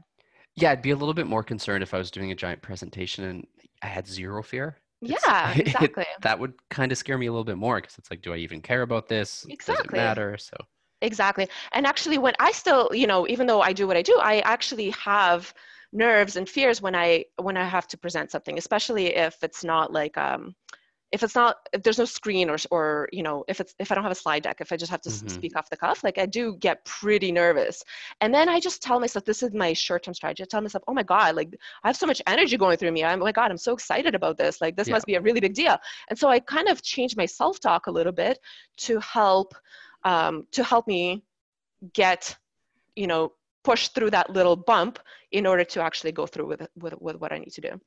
Yeah, 0.57 0.71
I'd 0.71 0.83
be 0.83 0.91
a 0.91 0.97
little 0.97 1.15
bit 1.15 1.27
more 1.27 1.43
concerned 1.43 1.83
if 1.83 1.93
I 1.93 1.99
was 1.99 2.11
doing 2.11 2.31
a 2.31 2.35
giant 2.35 2.63
presentation 2.63 3.25
and 3.25 3.47
I 3.83 3.89
had 3.89 4.07
zero 4.07 4.43
fear. 4.43 4.79
Yeah, 5.01 5.53
exactly. 5.57 6.05
It, 6.05 6.23
that 6.23 6.39
would 6.39 6.55
kind 6.71 6.93
of 6.93 6.99
scare 6.99 7.19
me 7.19 7.27
a 7.27 7.33
little 7.33 7.45
bit 7.45 7.57
more 7.59 7.81
because 7.81 7.99
it's 7.99 8.11
like, 8.11 8.23
do 8.23 8.33
I 8.33 8.39
even 8.39 8.61
care 8.61 8.83
about 8.83 9.09
this? 9.09 9.45
Exactly. 9.49 9.85
Does 9.85 9.87
it 9.87 9.97
matter? 9.97 10.39
So 10.39 10.57
exactly. 11.03 11.49
And 11.73 11.87
actually, 11.87 12.19
when 12.19 12.35
I 12.39 12.53
still, 12.53 12.91
you 12.93 13.07
know, 13.07 13.27
even 13.29 13.47
though 13.47 13.61
I 13.61 13.73
do 13.73 13.87
what 13.87 13.97
I 13.97 14.03
do, 14.03 14.19
I 14.23 14.41
actually 14.41 14.91
have 14.91 15.53
nerves 15.93 16.37
and 16.37 16.49
fears 16.49 16.83
when 16.83 16.95
I 16.95 17.25
when 17.37 17.57
I 17.57 17.65
have 17.65 17.87
to 17.89 17.99
present 17.99 18.31
something, 18.31 18.59
especially 18.59 19.15
if 19.17 19.43
it's 19.43 19.65
not 19.65 19.93
like 19.93 20.17
um, 20.19 20.55
if 21.17 21.23
it's 21.23 21.35
not 21.35 21.57
if 21.73 21.83
there's 21.83 21.99
no 21.99 22.05
screen 22.05 22.51
or 22.51 22.59
or 22.71 23.09
you 23.11 23.23
know 23.23 23.43
if 23.49 23.59
it's 23.63 23.75
if 23.79 23.91
i 23.91 23.95
don't 23.95 24.05
have 24.05 24.13
a 24.13 24.23
slide 24.25 24.43
deck 24.43 24.59
if 24.61 24.71
i 24.71 24.77
just 24.77 24.91
have 24.91 25.01
to 25.01 25.09
mm-hmm. 25.09 25.29
speak 25.29 25.57
off 25.57 25.71
the 25.71 25.77
cuff 25.77 26.05
like 26.05 26.19
i 26.19 26.27
do 26.27 26.57
get 26.67 26.85
pretty 26.85 27.33
nervous. 27.33 27.83
And 28.21 28.33
then 28.35 28.49
i 28.49 28.61
just 28.61 28.83
tell 28.83 29.01
myself 29.01 29.25
this 29.25 29.43
is 29.43 29.53
my 29.55 29.73
short-term 29.73 30.15
strategy. 30.15 30.43
I 30.43 30.47
tell 30.47 30.61
myself 30.61 30.85
oh 30.87 30.95
my 31.01 31.03
god 31.03 31.35
like 31.35 31.49
i 31.85 31.89
have 31.89 31.97
so 31.97 32.07
much 32.07 32.21
energy 32.27 32.57
going 32.59 32.77
through 32.77 32.93
me. 32.93 33.03
I'm 33.03 33.23
oh 33.23 33.25
my 33.25 33.33
god 33.33 33.51
i'm 33.51 33.65
so 33.69 33.73
excited 33.73 34.15
about 34.15 34.37
this. 34.37 34.61
Like 34.61 34.77
this 34.77 34.89
yeah. 34.89 34.95
must 34.95 35.07
be 35.07 35.15
a 35.15 35.21
really 35.21 35.41
big 35.41 35.55
deal. 35.55 35.77
And 36.09 36.19
so 36.19 36.29
i 36.29 36.39
kind 36.39 36.69
of 36.69 36.83
changed 36.83 37.17
my 37.17 37.27
self-talk 37.27 37.87
a 37.87 37.91
little 37.99 38.13
bit 38.13 38.39
to 38.87 39.01
help 39.01 39.55
um, 40.05 40.47
to 40.53 40.63
help 40.63 40.87
me 40.87 41.25
get 41.93 42.37
you 42.95 43.07
know 43.07 43.33
push 43.65 43.89
through 43.89 44.11
that 44.11 44.31
little 44.31 44.57
bump 44.57 44.99
in 45.33 45.47
order 45.47 45.65
to 45.65 45.83
actually 45.83 46.13
go 46.13 46.25
through 46.27 46.47
with, 46.47 46.63
with, 46.77 46.95
with 47.01 47.17
what 47.17 47.33
i 47.33 47.39
need 47.39 47.53
to 47.53 47.61
do 47.61 47.81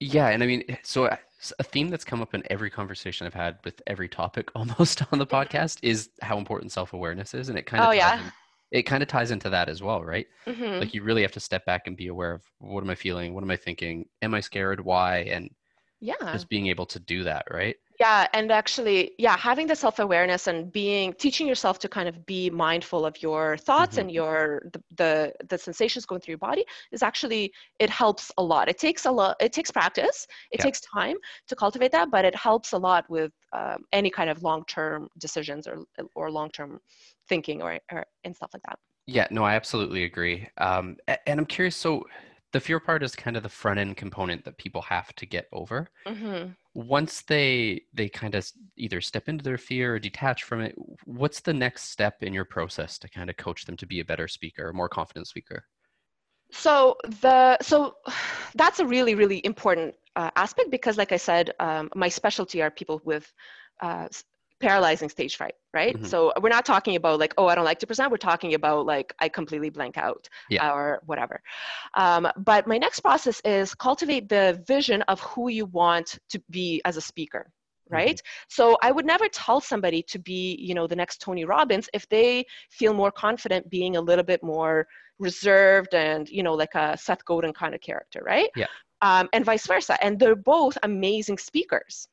yeah, 0.00 0.28
and 0.28 0.42
I 0.42 0.46
mean, 0.46 0.64
so 0.82 1.06
uh, 1.06 1.16
a 1.58 1.62
theme 1.62 1.88
that's 1.88 2.04
come 2.04 2.20
up 2.22 2.34
in 2.34 2.42
every 2.50 2.70
conversation 2.70 3.26
I've 3.26 3.34
had 3.34 3.58
with 3.64 3.80
every 3.86 4.08
topic 4.08 4.50
almost 4.54 5.02
on 5.12 5.18
the 5.18 5.26
podcast 5.26 5.78
is 5.82 6.10
how 6.22 6.38
important 6.38 6.72
self 6.72 6.92
awareness 6.92 7.34
is, 7.34 7.48
and 7.48 7.58
it 7.58 7.66
kind 7.66 7.82
of 7.82 7.88
oh 7.88 7.92
yeah, 7.92 8.20
in, 8.20 8.32
it 8.70 8.82
kind 8.82 9.02
of 9.02 9.08
ties 9.08 9.30
into 9.30 9.50
that 9.50 9.68
as 9.68 9.82
well, 9.82 10.02
right? 10.02 10.26
Mm-hmm. 10.46 10.80
Like 10.80 10.94
you 10.94 11.02
really 11.02 11.22
have 11.22 11.32
to 11.32 11.40
step 11.40 11.64
back 11.64 11.86
and 11.86 11.96
be 11.96 12.08
aware 12.08 12.32
of 12.32 12.42
what 12.58 12.82
am 12.82 12.90
I 12.90 12.94
feeling, 12.94 13.34
what 13.34 13.42
am 13.42 13.50
I 13.50 13.56
thinking, 13.56 14.06
am 14.22 14.34
I 14.34 14.40
scared, 14.40 14.80
why, 14.80 15.18
and 15.18 15.50
yeah, 16.00 16.14
just 16.20 16.48
being 16.48 16.68
able 16.68 16.86
to 16.86 17.00
do 17.00 17.24
that, 17.24 17.46
right? 17.50 17.76
Yeah 17.98 18.26
and 18.32 18.52
actually 18.52 19.12
yeah 19.18 19.36
having 19.36 19.66
the 19.66 19.74
self-awareness 19.74 20.46
and 20.46 20.72
being 20.72 21.12
teaching 21.14 21.46
yourself 21.46 21.78
to 21.78 21.88
kind 21.88 22.08
of 22.08 22.24
be 22.26 22.48
mindful 22.50 23.04
of 23.04 23.20
your 23.22 23.56
thoughts 23.56 23.92
mm-hmm. 23.92 24.00
and 24.02 24.12
your 24.12 24.62
the, 24.72 24.82
the, 24.96 25.32
the 25.48 25.58
sensations 25.58 26.06
going 26.06 26.20
through 26.20 26.32
your 26.32 26.38
body 26.38 26.64
is 26.92 27.02
actually 27.02 27.52
it 27.78 27.90
helps 27.90 28.30
a 28.38 28.42
lot 28.42 28.68
it 28.68 28.78
takes 28.78 29.06
a 29.06 29.10
lot 29.10 29.36
it 29.40 29.52
takes 29.52 29.70
practice 29.70 30.26
it 30.50 30.58
yeah. 30.58 30.64
takes 30.64 30.80
time 30.80 31.16
to 31.46 31.56
cultivate 31.56 31.92
that 31.92 32.10
but 32.10 32.24
it 32.24 32.34
helps 32.34 32.72
a 32.72 32.78
lot 32.78 33.08
with 33.08 33.32
um, 33.52 33.78
any 33.92 34.10
kind 34.10 34.30
of 34.30 34.42
long-term 34.42 35.08
decisions 35.18 35.66
or 35.66 35.84
or 36.14 36.30
long-term 36.30 36.78
thinking 37.28 37.62
or, 37.62 37.78
or 37.92 38.04
and 38.24 38.34
stuff 38.34 38.50
like 38.52 38.62
that 38.62 38.78
yeah 39.06 39.26
no 39.30 39.42
i 39.42 39.54
absolutely 39.54 40.04
agree 40.04 40.48
um, 40.58 40.96
and 41.26 41.40
i'm 41.40 41.46
curious 41.46 41.76
so 41.76 42.04
the 42.52 42.60
fear 42.60 42.80
part 42.80 43.02
is 43.02 43.14
kind 43.14 43.36
of 43.36 43.42
the 43.42 43.48
front 43.48 43.78
end 43.78 43.96
component 43.96 44.44
that 44.44 44.56
people 44.58 44.82
have 44.82 45.14
to 45.16 45.26
get 45.26 45.46
over. 45.52 45.88
Mm-hmm. 46.06 46.50
Once 46.74 47.22
they 47.22 47.82
they 47.92 48.08
kind 48.08 48.34
of 48.34 48.50
either 48.76 49.00
step 49.00 49.28
into 49.28 49.44
their 49.44 49.58
fear 49.58 49.94
or 49.94 49.98
detach 49.98 50.44
from 50.44 50.60
it 50.60 50.74
what's 51.04 51.40
the 51.40 51.52
next 51.52 51.90
step 51.90 52.22
in 52.22 52.32
your 52.32 52.44
process 52.44 52.98
to 52.98 53.08
kind 53.08 53.28
of 53.28 53.36
coach 53.36 53.64
them 53.64 53.76
to 53.76 53.86
be 53.86 54.00
a 54.00 54.04
better 54.04 54.28
speaker 54.28 54.70
a 54.70 54.74
more 54.74 54.88
confident 54.88 55.26
speaker? 55.26 55.64
So 56.50 56.96
the 57.20 57.58
so 57.60 57.94
that's 58.54 58.80
a 58.80 58.86
really 58.86 59.14
really 59.14 59.44
important 59.44 59.94
uh, 60.16 60.30
aspect 60.36 60.70
because 60.70 60.96
like 60.96 61.12
i 61.12 61.16
said 61.16 61.52
um, 61.60 61.90
my 61.94 62.08
specialty 62.08 62.62
are 62.62 62.70
people 62.70 63.00
with 63.04 63.32
uh, 63.80 64.08
paralyzing 64.60 65.08
stage 65.08 65.36
fright, 65.36 65.54
right? 65.72 65.94
Mm-hmm. 65.94 66.06
So 66.06 66.32
we're 66.40 66.48
not 66.48 66.64
talking 66.64 66.96
about 66.96 67.20
like, 67.20 67.34
oh, 67.38 67.46
I 67.46 67.54
don't 67.54 67.64
like 67.64 67.78
to 67.80 67.86
present. 67.86 68.10
We're 68.10 68.16
talking 68.16 68.54
about 68.54 68.86
like, 68.86 69.14
I 69.20 69.28
completely 69.28 69.70
blank 69.70 69.96
out 69.96 70.28
yeah. 70.50 70.72
or 70.72 71.00
whatever. 71.06 71.40
Um, 71.94 72.28
but 72.36 72.66
my 72.66 72.78
next 72.78 73.00
process 73.00 73.40
is 73.44 73.74
cultivate 73.74 74.28
the 74.28 74.62
vision 74.66 75.02
of 75.02 75.20
who 75.20 75.48
you 75.48 75.66
want 75.66 76.18
to 76.30 76.42
be 76.50 76.80
as 76.84 76.96
a 76.96 77.00
speaker 77.00 77.50
mm-hmm. 77.88 77.94
right 77.94 78.16
mm-hmm. 78.16 78.44
so 78.48 78.76
i 78.82 78.90
would 78.90 79.06
never 79.06 79.28
tell 79.28 79.60
somebody 79.60 80.02
to 80.02 80.18
be 80.18 80.56
you 80.60 80.74
know 80.74 80.86
the 80.86 80.96
next 80.96 81.20
tony 81.20 81.44
robbins 81.44 81.88
if 81.92 82.08
they 82.08 82.44
feel 82.70 82.94
more 82.94 83.10
confident 83.10 83.68
being 83.70 83.96
a 83.96 84.00
little 84.00 84.24
bit 84.24 84.42
more 84.42 84.86
reserved 85.18 85.94
and 85.94 86.28
you 86.28 86.42
know 86.42 86.54
like 86.54 86.74
a 86.74 86.96
seth 86.96 87.24
godin 87.24 87.52
kind 87.52 87.74
of 87.74 87.80
character 87.80 88.22
right 88.24 88.50
yeah 88.56 88.66
um, 89.00 89.28
and 89.32 89.44
vice 89.44 89.66
versa 89.66 89.96
and 90.04 90.18
they're 90.18 90.36
both 90.36 90.76
amazing 90.82 91.38
speakers 91.38 92.08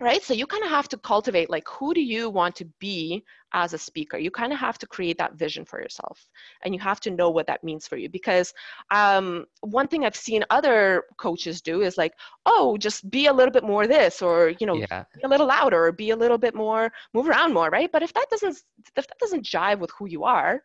right? 0.00 0.22
So 0.22 0.32
you 0.32 0.46
kind 0.46 0.62
of 0.62 0.70
have 0.70 0.88
to 0.88 0.96
cultivate 0.96 1.50
like 1.50 1.66
who 1.68 1.92
do 1.92 2.00
you 2.00 2.30
want 2.30 2.54
to 2.56 2.64
be 2.78 3.24
as 3.52 3.72
a 3.72 3.78
speaker? 3.78 4.16
You 4.16 4.30
kind 4.30 4.52
of 4.52 4.58
have 4.58 4.78
to 4.78 4.86
create 4.86 5.18
that 5.18 5.34
vision 5.34 5.64
for 5.64 5.80
yourself 5.80 6.28
and 6.64 6.72
you 6.72 6.80
have 6.80 7.00
to 7.00 7.10
know 7.10 7.30
what 7.30 7.46
that 7.48 7.64
means 7.64 7.88
for 7.88 7.96
you 7.96 8.08
because 8.08 8.54
um, 8.90 9.46
one 9.60 9.88
thing 9.88 10.04
i've 10.04 10.16
seen 10.16 10.44
other 10.50 11.04
coaches 11.16 11.60
do 11.60 11.82
is 11.82 11.96
like 11.96 12.12
oh 12.46 12.76
just 12.76 13.10
be 13.10 13.26
a 13.26 13.32
little 13.32 13.52
bit 13.52 13.64
more 13.64 13.86
this 13.86 14.22
or 14.22 14.54
you 14.60 14.66
know 14.66 14.76
yeah. 14.76 15.04
be 15.14 15.22
a 15.24 15.28
little 15.28 15.46
louder 15.46 15.86
or 15.86 15.92
be 15.92 16.10
a 16.10 16.16
little 16.16 16.38
bit 16.38 16.54
more 16.54 16.92
move 17.14 17.28
around 17.28 17.52
more 17.52 17.70
right? 17.70 17.90
But 17.90 18.02
if 18.02 18.12
that 18.14 18.26
doesn't 18.30 18.58
if 18.96 19.06
that 19.06 19.18
doesn't 19.18 19.44
jive 19.44 19.78
with 19.78 19.90
who 19.98 20.06
you 20.08 20.24
are 20.24 20.62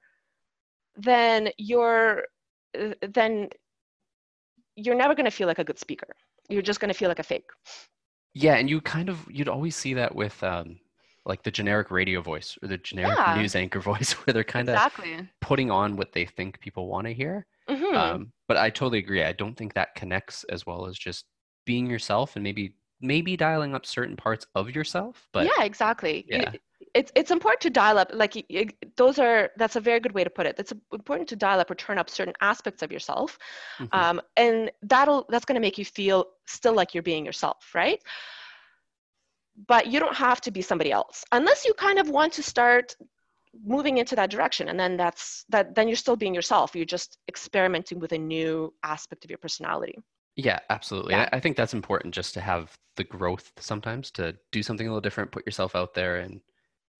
then 0.95 1.49
you're 1.57 2.23
uh, 2.79 2.93
then 3.09 3.49
you're 4.75 4.95
never 4.95 5.15
going 5.15 5.25
to 5.25 5.31
feel 5.31 5.47
like 5.47 5.59
a 5.59 5.63
good 5.63 5.79
speaker. 5.79 6.07
You're 6.49 6.61
just 6.61 6.79
going 6.79 6.91
to 6.91 6.97
feel 6.97 7.09
like 7.09 7.19
a 7.19 7.23
fake 7.23 7.49
yeah, 8.33 8.55
and 8.55 8.69
you 8.69 8.81
kind 8.81 9.09
of 9.09 9.19
you'd 9.29 9.47
always 9.47 9.75
see 9.75 9.93
that 9.95 10.15
with 10.15 10.41
um, 10.43 10.79
like 11.25 11.43
the 11.43 11.51
generic 11.51 11.91
radio 11.91 12.21
voice 12.21 12.57
or 12.61 12.67
the 12.67 12.77
generic 12.77 13.17
yeah. 13.17 13.35
news 13.35 13.55
anchor 13.55 13.79
voice, 13.91 14.13
where 14.13 14.33
they're 14.33 14.43
kind 14.43 14.69
of 14.69 14.75
exactly. 14.75 15.29
putting 15.41 15.71
on 15.71 15.95
what 15.95 16.13
they 16.13 16.25
think 16.25 16.59
people 16.59 16.87
want 16.87 17.07
to 17.07 17.13
hear. 17.13 17.45
Mm-hmm. 17.69 17.95
Um, 17.95 18.31
but 18.47 18.57
I 18.57 18.69
totally 18.69 18.99
agree. 18.99 19.23
I 19.23 19.31
don't 19.31 19.55
think 19.55 19.73
that 19.73 19.95
connects 19.95 20.43
as 20.45 20.65
well 20.65 20.85
as 20.85 20.97
just 20.97 21.25
being 21.65 21.89
yourself 21.89 22.35
and 22.35 22.43
maybe 22.43 22.75
maybe 22.99 23.35
dialing 23.37 23.75
up 23.75 23.85
certain 23.85 24.15
parts 24.15 24.47
of 24.55 24.73
yourself. 24.73 25.27
But 25.31 25.45
yeah, 25.45 25.63
exactly. 25.63 26.25
Yeah. 26.27 26.51
You, 26.51 26.59
it's 26.93 27.11
it's 27.15 27.31
important 27.31 27.61
to 27.61 27.69
dial 27.69 27.97
up 27.97 28.09
like 28.13 28.45
those 28.97 29.17
are 29.17 29.49
that's 29.57 29.75
a 29.75 29.79
very 29.79 29.99
good 29.99 30.13
way 30.13 30.23
to 30.23 30.29
put 30.29 30.45
it. 30.45 30.55
It's 30.59 30.73
important 30.91 31.27
to 31.29 31.35
dial 31.35 31.59
up 31.59 31.71
or 31.71 31.75
turn 31.75 31.97
up 31.97 32.09
certain 32.09 32.33
aspects 32.41 32.81
of 32.83 32.91
yourself 32.91 33.37
mm-hmm. 33.79 33.99
um, 33.99 34.21
and 34.37 34.71
that'll 34.83 35.25
that's 35.29 35.45
going 35.45 35.55
to 35.55 35.61
make 35.61 35.77
you 35.77 35.85
feel 35.85 36.25
still 36.45 36.73
like 36.73 36.93
you're 36.93 37.03
being 37.03 37.25
yourself 37.25 37.71
right? 37.73 38.01
But 39.67 39.87
you 39.87 39.99
don't 39.99 40.15
have 40.15 40.41
to 40.41 40.51
be 40.51 40.61
somebody 40.61 40.91
else 40.91 41.23
unless 41.31 41.65
you 41.65 41.73
kind 41.73 41.99
of 41.99 42.09
want 42.09 42.33
to 42.33 42.43
start 42.43 42.95
moving 43.65 43.97
into 43.97 44.15
that 44.15 44.31
direction 44.31 44.69
and 44.69 44.79
then 44.79 44.97
that's 44.97 45.45
that 45.49 45.75
then 45.75 45.87
you're 45.87 45.95
still 45.95 46.15
being 46.15 46.35
yourself. 46.35 46.75
You're 46.75 46.85
just 46.85 47.17
experimenting 47.27 47.99
with 47.99 48.11
a 48.11 48.17
new 48.17 48.73
aspect 48.83 49.23
of 49.23 49.31
your 49.31 49.39
personality. 49.39 49.95
Yeah 50.35 50.59
absolutely. 50.71 51.13
Yeah. 51.13 51.29
i 51.31 51.39
think 51.39 51.55
that's 51.55 51.75
important 51.75 52.13
just 52.13 52.33
to 52.33 52.41
have 52.41 52.75
the 52.95 53.03
growth 53.03 53.51
sometimes 53.59 54.09
to 54.11 54.35
do 54.51 54.63
something 54.63 54.87
a 54.87 54.89
little 54.89 55.01
different 55.01 55.31
put 55.31 55.45
yourself 55.45 55.75
out 55.75 55.93
there 55.93 56.17
and 56.17 56.41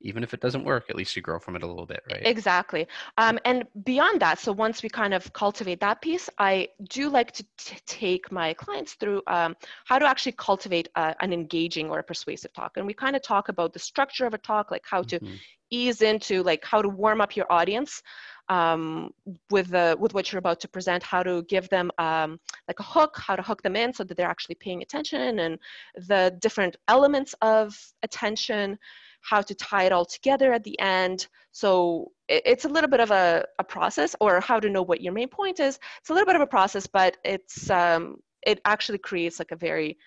even 0.04 0.24
if 0.24 0.34
it 0.34 0.42
doesn't 0.42 0.63
work, 0.63 0.86
at 0.89 0.96
least 0.96 1.16
you 1.16 1.22
grow 1.22 1.39
from 1.39 1.56
it 1.56 1.63
a 1.63 1.68
little 1.68 1.86
bit, 1.86 2.02
right? 2.12 2.22
Exactly. 2.26 2.88
Um, 3.18 3.39
and 3.46 3.63
beyond 3.84 4.22
that, 4.22 4.38
so 4.38 4.52
once 4.52 4.84
we 4.84 4.89
kind 4.89 5.13
of 5.13 5.32
cultivate 5.34 5.80
that 5.80 6.02
piece, 6.02 6.30
I 6.38 6.68
do 6.89 7.10
like 7.10 7.32
to 7.32 7.44
t- 7.58 7.78
take 7.86 8.32
my 8.32 8.54
clients 8.54 8.94
through 8.94 9.22
um, 9.28 9.56
how 9.86 9.98
to 9.98 10.06
actually 10.06 10.34
cultivate 10.34 10.89
uh, 10.96 11.13
an 11.22 11.32
engaging 11.34 11.89
or 11.89 12.00
a 12.00 12.04
persuasive 12.04 12.54
talk. 12.54 12.74
And 12.78 12.86
we 12.86 12.94
kind 12.94 13.16
of 13.16 13.22
talk 13.22 13.50
about 13.50 13.74
the 13.74 13.80
structure 13.80 14.26
of 14.26 14.34
a 14.34 14.38
talk, 14.38 14.72
like 14.72 14.84
how 14.86 15.02
to 15.04 15.20
mm-hmm. 15.20 15.36
ease 15.72 16.02
into, 16.02 16.44
like 16.44 16.63
how 16.66 16.82
to 16.82 16.89
warm 16.89 17.22
up 17.22 17.36
your 17.36 17.50
audience 17.52 18.02
um, 18.50 19.12
with 19.50 19.70
the 19.70 19.96
with 20.00 20.13
what 20.13 20.32
you're 20.32 20.39
about 20.39 20.60
to 20.60 20.68
present, 20.68 21.02
how 21.02 21.24
to 21.24 21.44
give 21.44 21.70
them 21.70 21.89
um, 21.98 22.39
like 22.68 22.80
a 22.80 22.84
hook, 22.84 23.18
how 23.18 23.36
to 23.36 23.42
hook 23.42 23.62
them 23.62 23.76
in 23.76 23.94
so 23.94 24.04
that 24.04 24.18
they're 24.18 24.28
actually 24.28 24.56
paying 24.56 24.82
attention, 24.82 25.39
and 25.39 25.58
the 25.96 26.36
different 26.42 26.76
elements 26.88 27.34
of 27.42 27.74
attention 28.04 28.78
how 29.24 29.42
to 29.42 29.56
tie 29.56 29.86
it 29.86 29.92
all 29.92 30.06
together 30.06 30.54
at 30.54 30.64
the 30.64 30.80
end. 30.80 31.28
So 31.52 32.12
it's 32.28 32.66
a 32.66 32.70
little 32.70 32.90
bit 32.90 33.00
of 33.00 33.12
a, 33.12 33.46
a 33.58 33.64
process, 33.64 34.16
or 34.20 34.40
how 34.42 34.60
to 34.60 34.70
know 34.70 34.84
what 34.84 35.02
your 35.02 35.14
main 35.14 35.30
point 35.30 35.60
is. 35.60 35.80
It's 36.00 36.10
a 36.10 36.14
little 36.14 36.26
bit 36.26 36.36
of 36.36 36.42
a 36.42 36.48
process, 36.48 36.88
but 36.88 37.18
it's 37.24 37.70
um, 37.70 38.18
it 38.46 38.60
actually 38.66 38.98
creates 38.98 39.40
like 39.40 39.52
a 39.52 39.56
very 39.56 39.98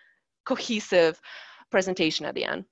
cohesive 0.45 1.21
presentation 1.71 2.27
at 2.27 2.35
the 2.35 2.45
end. 2.45 2.65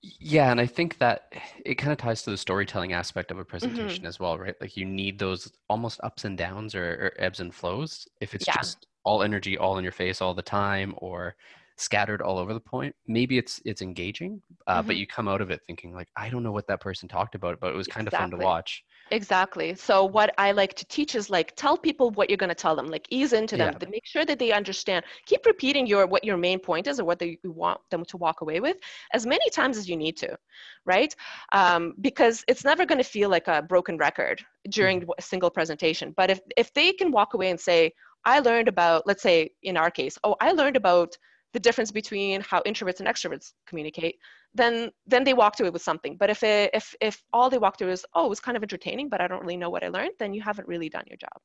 Yeah, 0.00 0.52
and 0.52 0.60
I 0.60 0.66
think 0.66 0.98
that 0.98 1.32
it 1.64 1.74
kind 1.74 1.90
of 1.90 1.98
ties 1.98 2.22
to 2.22 2.30
the 2.30 2.36
storytelling 2.36 2.92
aspect 2.92 3.32
of 3.32 3.38
a 3.38 3.44
presentation 3.44 4.02
mm-hmm. 4.02 4.06
as 4.06 4.20
well, 4.20 4.38
right? 4.38 4.54
Like 4.60 4.76
you 4.76 4.84
need 4.84 5.18
those 5.18 5.50
almost 5.68 5.98
ups 6.04 6.24
and 6.24 6.38
downs 6.38 6.74
or, 6.76 6.84
or 6.84 7.12
ebbs 7.18 7.40
and 7.40 7.52
flows. 7.52 8.06
If 8.20 8.34
it's 8.34 8.46
yeah. 8.46 8.54
just 8.54 8.86
all 9.04 9.24
energy, 9.24 9.58
all 9.58 9.76
in 9.76 9.82
your 9.82 9.92
face 9.92 10.22
all 10.22 10.34
the 10.34 10.42
time, 10.42 10.94
or 10.98 11.34
scattered 11.80 12.20
all 12.20 12.38
over 12.38 12.52
the 12.52 12.60
point 12.60 12.94
maybe 13.06 13.38
it's 13.38 13.60
it's 13.64 13.82
engaging 13.82 14.42
uh, 14.66 14.78
mm-hmm. 14.78 14.88
but 14.88 14.96
you 14.96 15.06
come 15.06 15.28
out 15.28 15.40
of 15.40 15.50
it 15.50 15.60
thinking 15.66 15.94
like 15.94 16.08
i 16.16 16.28
don't 16.28 16.42
know 16.42 16.50
what 16.50 16.66
that 16.66 16.80
person 16.80 17.08
talked 17.08 17.34
about 17.34 17.58
but 17.60 17.72
it 17.72 17.76
was 17.76 17.86
kind 17.86 18.06
exactly. 18.06 18.24
of 18.24 18.30
fun 18.30 18.38
to 18.40 18.44
watch 18.44 18.84
exactly 19.12 19.74
so 19.74 20.04
what 20.04 20.34
i 20.38 20.50
like 20.50 20.74
to 20.74 20.84
teach 20.86 21.14
is 21.14 21.30
like 21.30 21.54
tell 21.54 21.76
people 21.76 22.10
what 22.10 22.28
you're 22.28 22.36
going 22.36 22.48
to 22.48 22.54
tell 22.54 22.74
them 22.74 22.88
like 22.88 23.06
ease 23.10 23.32
into 23.32 23.56
them 23.56 23.74
yeah. 23.80 23.88
make 23.88 24.04
sure 24.04 24.24
that 24.24 24.38
they 24.38 24.50
understand 24.50 25.04
keep 25.24 25.46
repeating 25.46 25.86
your 25.86 26.06
what 26.06 26.24
your 26.24 26.36
main 26.36 26.58
point 26.58 26.86
is 26.86 26.98
or 26.98 27.04
what 27.04 27.22
you 27.22 27.36
want 27.44 27.80
them 27.90 28.04
to 28.04 28.16
walk 28.16 28.40
away 28.40 28.58
with 28.58 28.76
as 29.14 29.24
many 29.24 29.48
times 29.50 29.76
as 29.76 29.88
you 29.88 29.96
need 29.96 30.16
to 30.16 30.36
right 30.84 31.14
um, 31.52 31.94
because 32.00 32.44
it's 32.48 32.64
never 32.64 32.84
going 32.84 32.98
to 32.98 33.04
feel 33.04 33.30
like 33.30 33.46
a 33.46 33.62
broken 33.62 33.96
record 33.96 34.44
during 34.70 35.00
mm-hmm. 35.00 35.10
a 35.16 35.22
single 35.22 35.50
presentation 35.50 36.12
but 36.16 36.28
if 36.28 36.40
if 36.56 36.72
they 36.74 36.92
can 36.92 37.12
walk 37.12 37.34
away 37.34 37.50
and 37.50 37.60
say 37.60 37.92
i 38.24 38.40
learned 38.40 38.66
about 38.68 39.06
let's 39.06 39.22
say 39.22 39.48
in 39.62 39.76
our 39.76 39.90
case 39.90 40.18
oh 40.24 40.34
i 40.40 40.50
learned 40.52 40.76
about 40.76 41.16
the 41.52 41.60
difference 41.60 41.90
between 41.90 42.40
how 42.40 42.60
introverts 42.62 43.00
and 43.00 43.08
extroverts 43.08 43.52
communicate, 43.66 44.16
then 44.54 44.90
then 45.06 45.24
they 45.24 45.34
walked 45.34 45.60
away 45.60 45.70
with 45.70 45.82
something. 45.82 46.16
But 46.16 46.30
if 46.30 46.42
it, 46.42 46.70
if 46.74 46.94
if 47.00 47.22
all 47.32 47.50
they 47.50 47.58
walked 47.58 47.80
away 47.80 47.92
is 47.92 48.04
oh 48.14 48.26
it 48.26 48.28
was 48.28 48.40
kind 48.40 48.56
of 48.56 48.62
entertaining, 48.62 49.08
but 49.08 49.20
I 49.20 49.28
don't 49.28 49.40
really 49.40 49.56
know 49.56 49.70
what 49.70 49.84
I 49.84 49.88
learned, 49.88 50.12
then 50.18 50.34
you 50.34 50.42
haven't 50.42 50.68
really 50.68 50.88
done 50.88 51.04
your 51.06 51.16
job. 51.16 51.40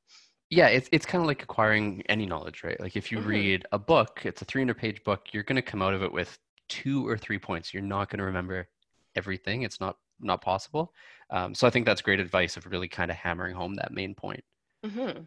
Yeah, 0.50 0.68
it's 0.68 0.89
it's 0.92 1.06
kind 1.06 1.22
of 1.22 1.28
like 1.28 1.44
acquiring 1.44 2.04
any 2.10 2.26
knowledge, 2.26 2.63
right? 2.63 2.80
Like 2.80 2.96
if 2.96 3.12
you 3.12 3.20
mm-hmm. 3.20 3.30
read 3.30 3.66
a 3.72 3.80
book, 3.80 4.22
it's 4.24 4.42
a 4.42 4.46
300 4.46 4.78
page 4.78 5.04
book, 5.04 5.28
you're 5.32 5.44
going 5.44 5.56
to 5.56 5.62
come 5.62 5.82
out 5.82 5.94
of 5.94 6.04
it 6.04 6.12
with 6.12 6.38
two 6.70 7.08
or 7.08 7.18
three 7.18 7.39
points. 7.39 7.74
You're 7.74 7.84
not 7.84 8.10
going 8.10 8.20
to 8.20 8.26
remember 8.26 8.68
everything. 9.16 9.63
It's 9.63 9.80
not 9.80 9.98
not 10.20 10.42
possible. 10.42 10.94
Um, 11.30 11.56
so 11.56 11.66
I 11.66 11.70
think 11.70 11.86
that's 11.86 12.02
great 12.02 12.20
advice 12.20 12.58
of 12.58 12.66
really 12.68 12.88
kind 12.88 13.10
of 13.10 13.18
hammering 13.18 13.56
home 13.56 13.76
that 13.76 13.92
main 13.92 14.13
point. 14.13 14.44
Mm-hmm. 14.86 15.24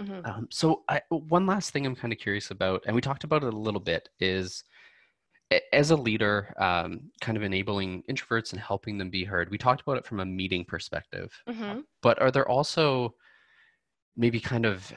Mm-hmm. 0.00 0.26
Um, 0.26 0.48
so, 0.50 0.82
I, 0.88 1.02
one 1.10 1.46
last 1.46 1.70
thing 1.70 1.84
I'm 1.86 1.96
kind 1.96 2.12
of 2.12 2.18
curious 2.18 2.50
about, 2.50 2.82
and 2.86 2.94
we 2.94 3.02
talked 3.02 3.24
about 3.24 3.44
it 3.44 3.52
a 3.52 3.56
little 3.56 3.80
bit, 3.80 4.08
is 4.18 4.64
as 5.72 5.90
a 5.90 5.96
leader, 5.96 6.54
um, 6.58 7.10
kind 7.20 7.36
of 7.36 7.42
enabling 7.42 8.04
introverts 8.08 8.52
and 8.52 8.60
helping 8.60 8.98
them 8.98 9.10
be 9.10 9.24
heard. 9.24 9.50
We 9.50 9.58
talked 9.58 9.82
about 9.82 9.96
it 9.96 10.06
from 10.06 10.20
a 10.20 10.24
meeting 10.24 10.64
perspective, 10.64 11.32
mm-hmm. 11.48 11.80
but 12.02 12.20
are 12.20 12.30
there 12.30 12.48
also 12.48 13.14
maybe 14.16 14.40
kind 14.40 14.64
of 14.64 14.92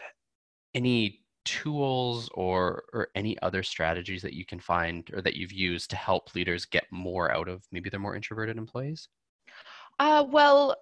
any 0.76 1.24
tools 1.46 2.30
or 2.36 2.84
or 2.94 3.10
any 3.16 3.38
other 3.42 3.64
strategies 3.64 4.22
that 4.22 4.34
you 4.34 4.46
can 4.46 4.60
find 4.60 5.10
or 5.14 5.22
that 5.22 5.36
you've 5.36 5.52
used 5.52 5.90
to 5.90 5.96
help 5.96 6.34
leaders 6.36 6.66
get 6.66 6.86
more 6.92 7.32
out 7.32 7.50
of 7.50 7.64
maybe 7.72 7.90
their 7.90 8.00
more 8.00 8.16
introverted 8.16 8.58
employees? 8.58 9.10
Uh, 10.00 10.26
well, 10.28 10.76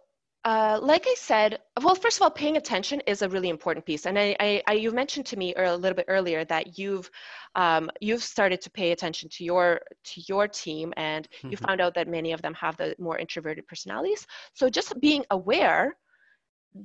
uh, 0.44 0.80
like 0.82 1.06
I 1.08 1.14
said, 1.18 1.60
well, 1.84 1.94
first 1.94 2.18
of 2.18 2.24
all, 2.24 2.32
paying 2.32 2.58
attention 2.58 3.00
is 3.02 3.22
a 3.22 3.30
really 3.30 3.50
important 3.50 3.86
piece, 3.86 4.08
and 4.08 4.18
I, 4.18 4.36
I, 4.40 4.64
I 4.68 4.74
you 4.74 4.92
mentioned 4.92 5.28
to 5.28 5.38
me 5.38 5.54
a 5.54 5.76
little 5.76 5.96
bit 5.96 6.06
earlier 6.08 6.44
that 6.46 6.80
you've 6.80 7.12
um, 7.56 7.92
you've 8.00 8.24
started 8.24 8.60
to 8.62 8.72
pay 8.72 8.92
attention 8.92 9.30
to 9.30 9.44
your 9.44 9.82
to 10.06 10.22
your 10.28 10.48
team, 10.48 10.94
and 10.98 11.28
mm-hmm. 11.28 11.52
you 11.52 11.58
found 11.58 11.80
out 11.80 11.94
that 11.94 12.08
many 12.08 12.32
of 12.32 12.42
them 12.42 12.56
have 12.56 12.76
the 12.78 12.96
more 12.98 13.20
introverted 13.20 13.68
personalities. 13.68 14.26
So 14.56 14.68
just 14.68 15.00
being 15.00 15.24
aware 15.30 15.96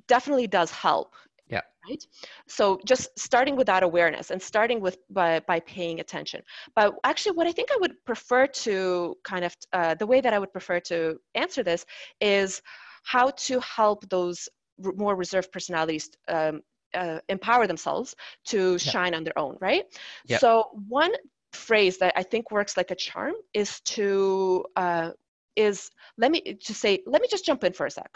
definitely 0.06 0.48
does 0.48 0.70
help. 0.70 1.14
Yeah. 1.48 1.62
Right. 1.88 2.04
So 2.48 2.78
just 2.84 3.18
starting 3.18 3.56
with 3.56 3.68
that 3.68 3.84
awareness 3.84 4.32
and 4.32 4.42
starting 4.42 4.80
with 4.80 4.98
by 5.08 5.40
by 5.40 5.60
paying 5.60 6.00
attention. 6.00 6.42
But 6.74 6.94
actually, 7.04 7.36
what 7.36 7.46
I 7.46 7.52
think 7.52 7.70
I 7.72 7.78
would 7.80 8.04
prefer 8.04 8.48
to 8.48 9.16
kind 9.24 9.46
of 9.46 9.56
uh, 9.72 9.94
the 9.94 10.06
way 10.06 10.20
that 10.20 10.34
I 10.34 10.38
would 10.38 10.52
prefer 10.52 10.80
to 10.80 11.18
answer 11.34 11.62
this 11.62 11.86
is 12.20 12.60
how 13.06 13.30
to 13.30 13.60
help 13.60 14.08
those 14.08 14.48
more 14.78 15.14
reserved 15.14 15.50
personalities 15.52 16.10
um, 16.28 16.60
uh, 16.92 17.18
empower 17.28 17.66
themselves 17.66 18.14
to 18.44 18.78
shine 18.78 19.14
on 19.14 19.22
their 19.22 19.38
own, 19.38 19.56
right? 19.60 19.84
Yep. 20.26 20.40
So 20.40 20.64
one 20.88 21.12
phrase 21.52 21.98
that 21.98 22.12
I 22.16 22.22
think 22.22 22.50
works 22.50 22.76
like 22.76 22.90
a 22.90 22.96
charm 22.96 23.34
is 23.54 23.80
to 23.80 24.64
uh, 24.74 25.10
is 25.54 25.90
let 26.18 26.32
me 26.32 26.40
to 26.40 26.74
say 26.74 27.02
let 27.06 27.22
me 27.22 27.28
just 27.30 27.46
jump 27.46 27.64
in 27.64 27.72
for 27.72 27.86
a 27.86 27.90
sec 27.90 28.10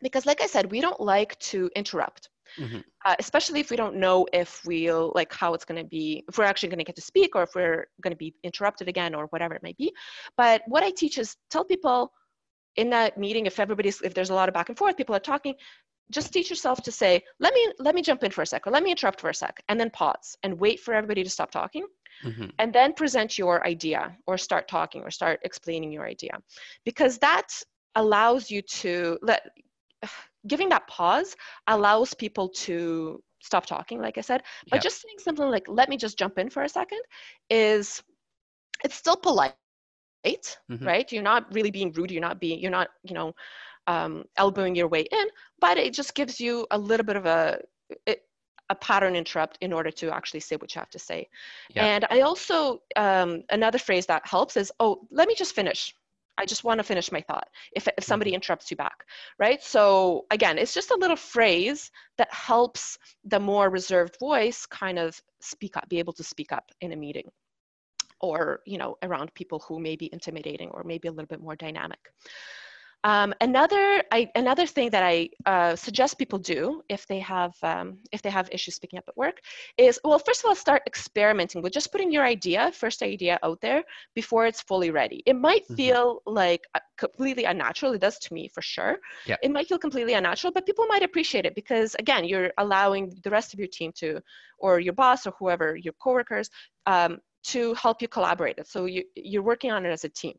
because 0.00 0.26
like 0.26 0.40
I 0.40 0.46
said 0.46 0.70
we 0.70 0.80
don't 0.80 1.00
like 1.00 1.38
to 1.50 1.68
interrupt. 1.74 2.30
Mm-hmm. 2.58 2.80
Uh, 3.04 3.16
especially 3.18 3.58
if 3.58 3.70
we 3.70 3.76
don't 3.76 3.96
know 3.96 4.26
if 4.32 4.60
we'll 4.64 5.10
like 5.16 5.32
how 5.34 5.54
it's 5.54 5.64
going 5.64 5.82
to 5.82 5.88
be 5.88 6.22
if 6.28 6.38
we're 6.38 6.44
actually 6.44 6.68
going 6.68 6.78
to 6.78 6.84
get 6.84 6.94
to 6.94 7.02
speak 7.02 7.34
or 7.34 7.42
if 7.42 7.54
we're 7.56 7.88
going 8.00 8.12
to 8.12 8.16
be 8.16 8.32
interrupted 8.44 8.86
again 8.86 9.12
or 9.12 9.26
whatever 9.30 9.54
it 9.54 9.62
may 9.62 9.74
be 9.76 9.92
but 10.36 10.62
what 10.68 10.84
i 10.84 10.90
teach 10.90 11.18
is 11.18 11.36
tell 11.50 11.64
people 11.64 12.12
in 12.76 12.90
that 12.90 13.16
meeting 13.18 13.46
if 13.46 13.60
everybody's 13.60 14.00
if 14.02 14.14
there's 14.14 14.30
a 14.30 14.34
lot 14.34 14.48
of 14.48 14.54
back 14.54 14.68
and 14.68 14.78
forth 14.78 14.96
people 14.96 15.14
are 15.14 15.20
talking 15.20 15.54
just 16.10 16.32
teach 16.32 16.50
yourself 16.50 16.82
to 16.82 16.92
say 16.92 17.22
let 17.40 17.54
me 17.54 17.72
let 17.78 17.94
me 17.94 18.02
jump 18.02 18.22
in 18.22 18.30
for 18.30 18.42
a 18.42 18.46
sec 18.46 18.66
or 18.66 18.70
let 18.70 18.82
me 18.82 18.90
interrupt 18.90 19.20
for 19.20 19.30
a 19.30 19.34
sec 19.34 19.62
and 19.68 19.80
then 19.80 19.90
pause 19.90 20.36
and 20.42 20.58
wait 20.58 20.80
for 20.80 20.92
everybody 20.92 21.24
to 21.24 21.30
stop 21.30 21.50
talking 21.50 21.86
mm-hmm. 22.22 22.46
and 22.58 22.72
then 22.72 22.92
present 22.92 23.38
your 23.38 23.66
idea 23.66 24.16
or 24.26 24.38
start 24.38 24.68
talking 24.68 25.02
or 25.02 25.10
start 25.10 25.40
explaining 25.42 25.90
your 25.90 26.06
idea. 26.06 26.32
Because 26.84 27.18
that 27.18 27.48
allows 27.94 28.50
you 28.50 28.62
to 28.62 29.18
let 29.22 29.48
giving 30.46 30.68
that 30.68 30.86
pause 30.86 31.34
allows 31.68 32.12
people 32.12 32.48
to 32.50 33.22
stop 33.40 33.64
talking 33.66 34.00
like 34.00 34.18
i 34.18 34.20
said 34.20 34.42
but 34.70 34.82
just 34.82 35.00
saying 35.02 35.16
something 35.18 35.48
like 35.50 35.64
let 35.68 35.88
me 35.88 35.96
just 35.96 36.18
jump 36.18 36.38
in 36.38 36.50
for 36.50 36.62
a 36.62 36.68
second 36.68 37.00
is 37.50 38.02
it's 38.84 38.94
still 38.94 39.16
polite 39.16 39.54
mm-hmm. 40.24 40.86
right? 40.86 41.10
You're 41.12 41.22
not 41.22 41.52
really 41.52 41.70
being 41.70 41.92
rude. 41.92 42.10
You're 42.10 42.20
not 42.20 42.40
being, 42.40 42.58
you're 42.60 42.70
not, 42.70 42.88
you 43.02 43.14
know, 43.14 43.34
um, 43.86 44.24
elbowing 44.36 44.74
your 44.74 44.88
way 44.88 45.02
in, 45.02 45.26
but 45.60 45.76
it 45.78 45.92
just 45.92 46.14
gives 46.14 46.40
you 46.40 46.66
a 46.70 46.78
little 46.78 47.04
bit 47.04 47.16
of 47.16 47.26
a, 47.26 47.60
it, 48.06 48.22
a 48.70 48.74
pattern 48.74 49.14
interrupt 49.14 49.58
in 49.60 49.72
order 49.72 49.90
to 49.90 50.10
actually 50.10 50.40
say 50.40 50.56
what 50.56 50.74
you 50.74 50.78
have 50.78 50.90
to 50.90 50.98
say. 50.98 51.28
Yeah. 51.74 51.84
And 51.84 52.06
I 52.10 52.20
also, 52.20 52.80
um, 52.96 53.42
another 53.50 53.78
phrase 53.78 54.06
that 54.06 54.26
helps 54.26 54.56
is, 54.56 54.72
oh, 54.80 55.06
let 55.10 55.28
me 55.28 55.34
just 55.34 55.54
finish. 55.54 55.94
I 56.36 56.46
just 56.46 56.64
want 56.64 56.78
to 56.78 56.84
finish 56.84 57.12
my 57.12 57.20
thought 57.20 57.46
if, 57.76 57.86
if 57.96 58.02
somebody 58.02 58.30
mm-hmm. 58.30 58.36
interrupts 58.36 58.70
you 58.70 58.76
back, 58.76 59.04
right? 59.38 59.62
So 59.62 60.24
again, 60.30 60.58
it's 60.58 60.74
just 60.74 60.90
a 60.90 60.96
little 60.96 61.16
phrase 61.16 61.90
that 62.18 62.32
helps 62.32 62.98
the 63.24 63.38
more 63.38 63.70
reserved 63.70 64.16
voice 64.18 64.66
kind 64.66 64.98
of 64.98 65.20
speak 65.40 65.76
up, 65.76 65.88
be 65.88 65.98
able 65.98 66.14
to 66.14 66.24
speak 66.24 66.50
up 66.50 66.72
in 66.80 66.92
a 66.92 66.96
meeting 66.96 67.30
or, 68.24 68.60
you 68.66 68.78
know, 68.78 68.96
around 69.02 69.32
people 69.34 69.58
who 69.66 69.78
may 69.78 69.96
be 69.96 70.08
intimidating 70.12 70.68
or 70.70 70.82
maybe 70.84 71.08
a 71.08 71.10
little 71.10 71.32
bit 71.34 71.40
more 71.40 71.56
dynamic. 71.56 72.00
Um, 73.04 73.34
another, 73.42 74.02
I, 74.10 74.30
another 74.34 74.66
thing 74.66 74.88
that 74.90 75.02
I 75.02 75.28
uh, 75.44 75.76
suggest 75.76 76.18
people 76.18 76.38
do 76.38 76.82
if 76.88 77.06
they 77.06 77.18
have 77.18 77.52
um, 77.62 77.98
if 78.12 78.22
they 78.22 78.30
have 78.30 78.48
issues 78.50 78.76
speaking 78.76 78.98
up 78.98 79.04
at 79.06 79.14
work 79.14 79.40
is 79.76 80.00
well, 80.04 80.18
first 80.18 80.40
of 80.42 80.48
all, 80.48 80.54
start 80.54 80.82
experimenting 80.86 81.60
with 81.60 81.74
just 81.74 81.92
putting 81.92 82.10
your 82.10 82.24
idea, 82.24 82.72
first 82.72 83.02
idea 83.02 83.38
out 83.42 83.60
there 83.60 83.84
before 84.14 84.46
it's 84.46 84.62
fully 84.62 84.90
ready. 84.90 85.22
It 85.26 85.36
might 85.36 85.64
mm-hmm. 85.64 85.74
feel 85.74 86.22
like 86.24 86.62
completely 86.96 87.44
unnatural. 87.44 87.92
It 87.92 88.00
does 88.00 88.18
to 88.20 88.32
me 88.32 88.48
for 88.48 88.62
sure. 88.62 88.96
Yeah. 89.26 89.36
It 89.42 89.50
might 89.50 89.68
feel 89.68 89.78
completely 89.78 90.14
unnatural, 90.14 90.54
but 90.54 90.64
people 90.64 90.86
might 90.86 91.02
appreciate 91.02 91.44
it 91.44 91.54
because 91.54 91.94
again, 91.98 92.24
you're 92.24 92.52
allowing 92.56 93.12
the 93.22 93.30
rest 93.30 93.52
of 93.52 93.58
your 93.58 93.68
team 93.68 93.92
to, 93.96 94.18
or 94.58 94.80
your 94.80 94.94
boss 94.94 95.26
or 95.26 95.34
whoever, 95.38 95.76
your 95.76 95.92
coworkers, 96.02 96.48
um, 96.86 97.18
to 97.44 97.74
help 97.74 98.02
you 98.02 98.08
collaborate. 98.08 98.58
So 98.66 98.86
you, 98.86 99.04
you're 99.14 99.42
working 99.42 99.70
on 99.70 99.84
it 99.86 99.90
as 99.90 100.04
a 100.04 100.08
team. 100.08 100.36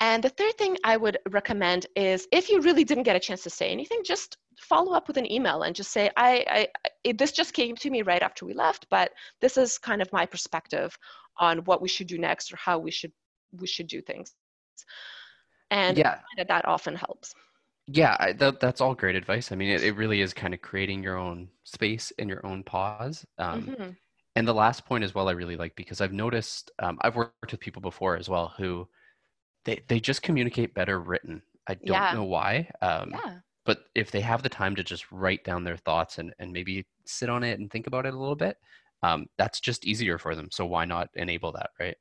And 0.00 0.24
the 0.24 0.30
third 0.30 0.56
thing 0.56 0.78
I 0.82 0.96
would 0.96 1.18
recommend 1.28 1.86
is 1.94 2.26
if 2.32 2.48
you 2.48 2.62
really 2.62 2.84
didn't 2.84 3.04
get 3.04 3.16
a 3.16 3.20
chance 3.20 3.42
to 3.42 3.50
say 3.50 3.70
anything, 3.70 4.00
just 4.02 4.38
follow 4.58 4.92
up 4.92 5.08
with 5.08 5.18
an 5.18 5.30
email 5.30 5.62
and 5.62 5.76
just 5.76 5.90
say, 5.90 6.10
I, 6.16 6.68
I 7.04 7.12
this 7.12 7.32
just 7.32 7.52
came 7.52 7.76
to 7.76 7.90
me 7.90 8.02
right 8.02 8.22
after 8.22 8.46
we 8.46 8.54
left, 8.54 8.86
but 8.90 9.10
this 9.40 9.58
is 9.58 9.76
kind 9.76 10.00
of 10.00 10.10
my 10.12 10.24
perspective 10.24 10.96
on 11.38 11.58
what 11.58 11.82
we 11.82 11.88
should 11.88 12.06
do 12.06 12.18
next 12.18 12.52
or 12.52 12.56
how 12.56 12.78
we 12.78 12.90
should 12.90 13.12
we 13.52 13.66
should 13.66 13.88
do 13.88 14.00
things. 14.00 14.32
And 15.70 15.98
yeah. 15.98 16.18
that, 16.36 16.48
that 16.48 16.64
often 16.66 16.96
helps. 16.96 17.34
Yeah, 17.86 18.16
I, 18.20 18.32
that, 18.34 18.60
that's 18.60 18.80
all 18.80 18.94
great 18.94 19.16
advice. 19.16 19.50
I 19.50 19.56
mean, 19.56 19.70
it, 19.70 19.82
it 19.82 19.96
really 19.96 20.20
is 20.20 20.32
kind 20.32 20.54
of 20.54 20.62
creating 20.62 21.02
your 21.02 21.16
own 21.16 21.48
space 21.64 22.12
and 22.18 22.28
your 22.28 22.44
own 22.46 22.62
pause. 22.62 23.24
Um, 23.38 23.62
mm-hmm. 23.62 23.90
And 24.36 24.46
the 24.46 24.54
last 24.54 24.86
point 24.86 25.04
as 25.04 25.14
well, 25.14 25.28
I 25.28 25.32
really 25.32 25.56
like 25.56 25.74
because 25.76 26.00
I've 26.00 26.12
noticed 26.12 26.70
um, 26.78 26.98
I've 27.02 27.16
worked 27.16 27.50
with 27.50 27.60
people 27.60 27.82
before 27.82 28.16
as 28.16 28.28
well 28.28 28.54
who 28.56 28.88
they 29.64 29.82
they 29.88 30.00
just 30.00 30.22
communicate 30.22 30.74
better 30.74 31.00
written. 31.00 31.42
I 31.66 31.74
don't 31.74 31.86
yeah. 31.88 32.14
know 32.14 32.24
why. 32.24 32.70
Um, 32.80 33.10
yeah. 33.12 33.38
But 33.66 33.84
if 33.94 34.10
they 34.10 34.20
have 34.20 34.42
the 34.42 34.48
time 34.48 34.74
to 34.76 34.82
just 34.82 35.10
write 35.12 35.44
down 35.44 35.64
their 35.64 35.76
thoughts 35.76 36.18
and, 36.18 36.32
and 36.38 36.52
maybe 36.52 36.86
sit 37.04 37.28
on 37.28 37.44
it 37.44 37.60
and 37.60 37.70
think 37.70 37.86
about 37.86 38.06
it 38.06 38.14
a 38.14 38.18
little 38.18 38.36
bit, 38.36 38.56
um, 39.02 39.26
that's 39.36 39.60
just 39.60 39.84
easier 39.84 40.18
for 40.18 40.34
them. 40.34 40.48
So 40.50 40.64
why 40.64 40.84
not 40.86 41.08
enable 41.14 41.52
that, 41.52 41.70
right? 41.78 41.96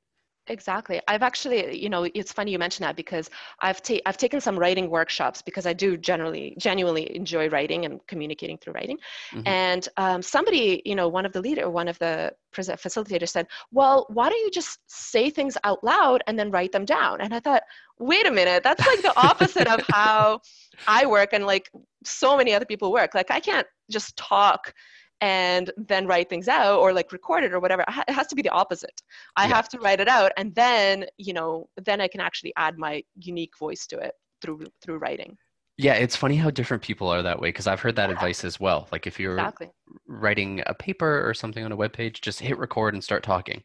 Exactly. 0.50 1.00
I've 1.08 1.22
actually, 1.22 1.78
you 1.78 1.90
know, 1.90 2.10
it's 2.16 2.34
funny 2.34 2.52
you 2.52 2.58
mention 2.58 2.84
that 2.84 2.96
because 2.96 3.30
I've 3.62 3.82
ta- 3.84 4.02
I've 4.08 4.18
taken 4.18 4.42
some 4.42 4.58
writing 4.58 4.90
workshops 4.90 5.44
because 5.44 5.68
I 5.68 5.74
do 5.74 5.96
generally 5.96 6.56
genuinely 6.58 7.16
enjoy 7.16 7.50
writing 7.50 7.86
and 7.86 8.06
communicating 8.08 8.58
through 8.58 8.74
writing. 8.74 8.98
Mm-hmm. 9.32 9.48
And 9.48 9.88
um, 9.98 10.22
somebody, 10.24 10.82
you 10.86 10.96
know, 10.96 11.08
one 11.08 11.26
of 11.26 11.34
the 11.34 11.42
leader, 11.42 11.70
one 11.70 11.88
of 11.88 12.00
the 12.00 12.34
facilitators 12.54 13.30
said, 13.30 13.46
"Well, 13.72 14.08
why 14.10 14.30
don't 14.30 14.40
you 14.40 14.50
just 14.50 14.80
say 14.88 15.30
things 15.30 15.56
out 15.64 15.84
loud 15.84 16.24
and 16.26 16.38
then 16.38 16.50
write 16.50 16.72
them 16.72 16.86
down?" 16.86 17.22
And 17.22 17.34
I 17.34 17.40
thought, 17.40 17.62
wait 18.00 18.26
a 18.26 18.32
minute, 18.32 18.64
that's 18.64 18.86
like 18.88 19.02
the 19.02 19.14
opposite 19.20 19.68
of 19.68 19.82
how 19.90 20.42
I 20.88 21.06
work 21.06 21.30
and 21.34 21.46
like 21.46 21.70
so 22.04 22.36
many 22.36 22.54
other 22.54 22.66
people 22.66 22.92
work. 22.92 23.14
Like 23.14 23.30
I 23.30 23.40
can't 23.40 23.68
just 23.92 24.18
talk 24.18 24.74
and 25.22 25.72
then 25.78 26.08
write 26.08 26.30
things 26.30 26.48
out 26.48 26.80
or 26.80 26.94
like 26.94 27.12
record 27.12 27.44
it 27.44 27.54
or 27.54 27.60
whatever. 27.60 27.84
It 28.08 28.14
has 28.14 28.28
to 28.28 28.36
be 28.36 28.42
the 28.42 28.50
opposite. 28.50 29.02
I 29.36 29.48
yeah. 29.48 29.56
have 29.56 29.70
to 29.70 29.80
write 29.80 30.00
it 30.00 30.08
out 30.08 30.32
and 30.38 30.54
then 30.56 31.06
you 31.18 31.34
know 31.34 31.68
then 31.84 32.02
i 32.02 32.08
can 32.08 32.22
actually 32.22 32.54
add 32.58 32.78
my 32.78 33.04
unique 33.16 33.58
voice 33.58 33.86
to 33.88 33.98
it 34.00 34.14
through 34.42 34.66
through 34.82 34.98
writing. 34.98 35.38
Yeah 35.78 35.94
it's 35.94 36.16
funny 36.16 36.36
how 36.36 36.50
different 36.50 36.84
people 36.84 37.10
are 37.10 37.22
that 37.22 37.40
way 37.40 37.50
because 37.50 37.68
i've 37.68 37.82
heard 37.82 37.96
that 37.98 38.10
yeah. 38.10 38.16
advice 38.16 38.44
as 38.44 38.60
well. 38.60 38.88
Like 38.92 39.08
if 39.08 39.20
you're 39.20 39.34
exactly. 39.34 39.70
writing 40.08 40.64
a 40.66 40.74
paper 40.74 41.28
or 41.28 41.34
something 41.34 41.64
on 41.64 41.72
a 41.72 41.76
web 41.76 41.94
page 41.94 42.22
just 42.22 42.40
hit 42.40 42.58
record 42.58 42.94
and 42.94 43.04
start 43.04 43.24
talking. 43.24 43.64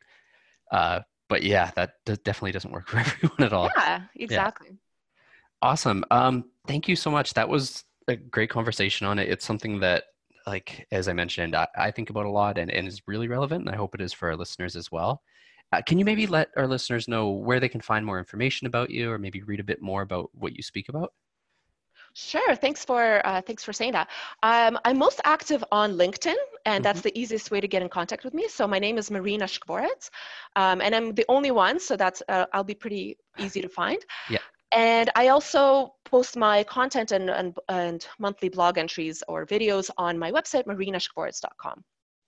Uh, 0.72 1.00
but 1.28 1.42
yeah 1.42 1.70
that 1.76 1.92
definitely 2.04 2.52
doesn't 2.52 2.72
work 2.72 2.88
for 2.88 2.98
everyone 2.98 3.42
at 3.42 3.52
all. 3.52 3.70
Yeah 3.76 4.02
exactly. 4.16 4.68
Yeah. 4.70 4.76
awesome. 5.62 6.04
Um, 6.10 6.50
thank 6.66 6.88
you 6.88 6.96
so 6.96 7.10
much. 7.10 7.34
That 7.34 7.48
was 7.48 7.84
a 8.08 8.16
great 8.16 8.50
conversation 8.50 9.06
on 9.06 9.18
it. 9.18 9.28
It's 9.28 9.44
something 9.44 9.80
that 9.80 10.04
like 10.46 10.86
as 10.92 11.08
I 11.08 11.12
mentioned, 11.12 11.54
I, 11.54 11.66
I 11.76 11.90
think 11.90 12.10
about 12.10 12.26
a 12.26 12.30
lot 12.30 12.58
and, 12.58 12.70
and 12.70 12.86
is 12.86 13.02
really 13.06 13.28
relevant. 13.28 13.66
And 13.66 13.74
I 13.74 13.76
hope 13.76 13.94
it 13.94 14.00
is 14.00 14.12
for 14.12 14.28
our 14.28 14.36
listeners 14.36 14.76
as 14.76 14.90
well. 14.92 15.22
Uh, 15.72 15.82
can 15.82 15.98
you 15.98 16.04
maybe 16.04 16.26
let 16.26 16.50
our 16.56 16.66
listeners 16.66 17.08
know 17.08 17.30
where 17.30 17.58
they 17.58 17.68
can 17.68 17.80
find 17.80 18.04
more 18.04 18.18
information 18.18 18.66
about 18.66 18.90
you, 18.90 19.10
or 19.10 19.18
maybe 19.18 19.42
read 19.42 19.60
a 19.60 19.64
bit 19.64 19.82
more 19.82 20.02
about 20.02 20.30
what 20.34 20.54
you 20.54 20.62
speak 20.62 20.88
about? 20.88 21.12
Sure. 22.12 22.54
Thanks 22.54 22.84
for 22.84 23.26
uh, 23.26 23.40
thanks 23.40 23.64
for 23.64 23.72
saying 23.72 23.92
that. 23.92 24.08
Um, 24.44 24.78
I'm 24.84 24.98
most 24.98 25.20
active 25.24 25.64
on 25.72 25.94
LinkedIn, 25.94 26.36
and 26.64 26.76
mm-hmm. 26.76 26.82
that's 26.82 27.00
the 27.00 27.18
easiest 27.18 27.50
way 27.50 27.60
to 27.60 27.66
get 27.66 27.82
in 27.82 27.88
contact 27.88 28.22
with 28.22 28.34
me. 28.34 28.46
So 28.48 28.68
my 28.68 28.78
name 28.78 28.98
is 28.98 29.10
Marina 29.10 29.46
Skvorets, 29.46 30.10
um, 30.54 30.80
and 30.80 30.94
I'm 30.94 31.12
the 31.14 31.24
only 31.28 31.50
one, 31.50 31.80
so 31.80 31.96
that's 31.96 32.22
uh, 32.28 32.46
I'll 32.52 32.62
be 32.62 32.74
pretty 32.74 33.18
easy 33.38 33.60
to 33.62 33.68
find. 33.68 33.98
Yeah. 34.30 34.38
And 34.72 35.10
I 35.14 35.28
also 35.28 35.94
post 36.04 36.36
my 36.36 36.64
content 36.64 37.12
and, 37.12 37.30
and, 37.30 37.56
and 37.68 38.06
monthly 38.18 38.48
blog 38.48 38.78
entries 38.78 39.22
or 39.28 39.46
videos 39.46 39.90
on 39.98 40.18
my 40.18 40.32
website, 40.32 40.64
marinaskvorets.com. 40.64 41.84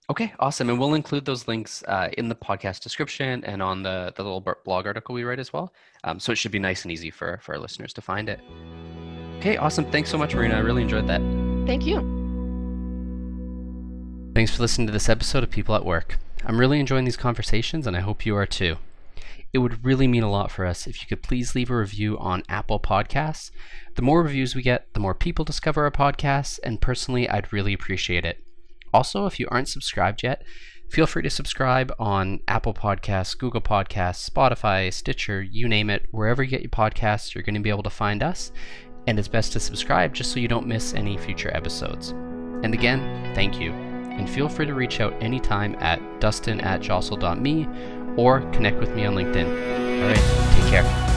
Okay, 0.09 0.33
awesome. 0.39 0.69
And 0.69 0.79
we'll 0.79 0.93
include 0.93 1.25
those 1.25 1.49
links 1.49 1.83
uh, 1.83 2.07
in 2.17 2.29
the 2.29 2.35
podcast 2.35 2.81
description 2.81 3.43
and 3.43 3.61
on 3.61 3.83
the, 3.83 4.13
the 4.15 4.23
little 4.23 4.39
blog 4.63 4.87
article 4.87 5.13
we 5.13 5.25
write 5.25 5.39
as 5.39 5.51
well. 5.51 5.73
Um, 6.05 6.19
so 6.19 6.31
it 6.31 6.37
should 6.37 6.51
be 6.53 6.59
nice 6.59 6.83
and 6.83 6.91
easy 6.93 7.11
for, 7.11 7.39
for 7.43 7.55
our 7.55 7.59
listeners 7.59 7.91
to 7.93 8.01
find 8.01 8.29
it. 8.29 8.39
Okay, 9.39 9.57
awesome. 9.57 9.83
Thanks 9.91 10.09
so 10.09 10.17
much, 10.17 10.33
Marina. 10.33 10.55
I 10.55 10.59
really 10.59 10.81
enjoyed 10.81 11.07
that. 11.07 11.21
Thank 11.67 11.85
you. 11.85 11.97
Thanks 14.33 14.55
for 14.55 14.61
listening 14.61 14.87
to 14.87 14.93
this 14.93 15.09
episode 15.09 15.43
of 15.43 15.49
People 15.49 15.75
at 15.75 15.83
Work. 15.83 16.17
I'm 16.45 16.59
really 16.59 16.79
enjoying 16.79 17.03
these 17.03 17.17
conversations, 17.17 17.85
and 17.85 17.97
I 17.97 17.99
hope 17.99 18.25
you 18.25 18.35
are 18.37 18.45
too. 18.45 18.77
It 19.53 19.59
would 19.59 19.85
really 19.85 20.07
mean 20.07 20.23
a 20.23 20.31
lot 20.31 20.51
for 20.51 20.65
us 20.65 20.87
if 20.87 21.01
you 21.01 21.07
could 21.07 21.23
please 21.23 21.55
leave 21.55 21.71
a 21.71 21.77
review 21.77 22.17
on 22.19 22.43
Apple 22.49 22.79
Podcasts. 22.79 23.51
The 23.95 24.01
more 24.01 24.21
reviews 24.21 24.55
we 24.55 24.61
get, 24.61 24.93
the 24.93 24.99
more 24.99 25.15
people 25.15 25.45
discover 25.45 25.83
our 25.83 25.91
podcasts, 25.91 26.59
and 26.63 26.81
personally, 26.81 27.29
I'd 27.29 27.53
really 27.53 27.73
appreciate 27.73 28.25
it. 28.25 28.43
Also, 28.93 29.25
if 29.25 29.39
you 29.39 29.47
aren't 29.49 29.69
subscribed 29.69 30.23
yet, 30.23 30.43
feel 30.89 31.07
free 31.07 31.23
to 31.23 31.29
subscribe 31.29 31.93
on 31.97 32.41
Apple 32.47 32.73
Podcasts, 32.73 33.37
Google 33.37 33.61
Podcasts, 33.61 34.29
Spotify, 34.29 34.93
Stitcher, 34.93 35.41
you 35.41 35.67
name 35.67 35.89
it. 35.89 36.05
Wherever 36.11 36.43
you 36.43 36.49
get 36.49 36.61
your 36.61 36.69
podcasts, 36.69 37.33
you're 37.33 37.43
going 37.43 37.55
to 37.55 37.61
be 37.61 37.69
able 37.69 37.83
to 37.83 37.89
find 37.89 38.23
us. 38.23 38.51
And 39.07 39.17
it's 39.17 39.27
best 39.29 39.53
to 39.53 39.59
subscribe 39.59 40.13
just 40.13 40.31
so 40.31 40.39
you 40.39 40.49
don't 40.49 40.67
miss 40.67 40.93
any 40.93 41.17
future 41.17 41.55
episodes. 41.55 42.09
And 42.09 42.73
again, 42.73 43.33
thank 43.33 43.59
you. 43.59 43.71
And 43.71 44.29
feel 44.29 44.49
free 44.49 44.65
to 44.65 44.73
reach 44.73 44.99
out 44.99 45.13
anytime 45.21 45.75
at 45.75 46.01
dustin 46.19 46.59
at 46.61 46.81
jostle.me 46.81 47.67
or 48.17 48.41
connect 48.51 48.79
with 48.79 48.93
me 48.93 49.05
on 49.05 49.15
LinkedIn. 49.15 49.47
All 50.01 50.07
right, 50.09 50.55
take 50.55 50.69
care. 50.69 51.16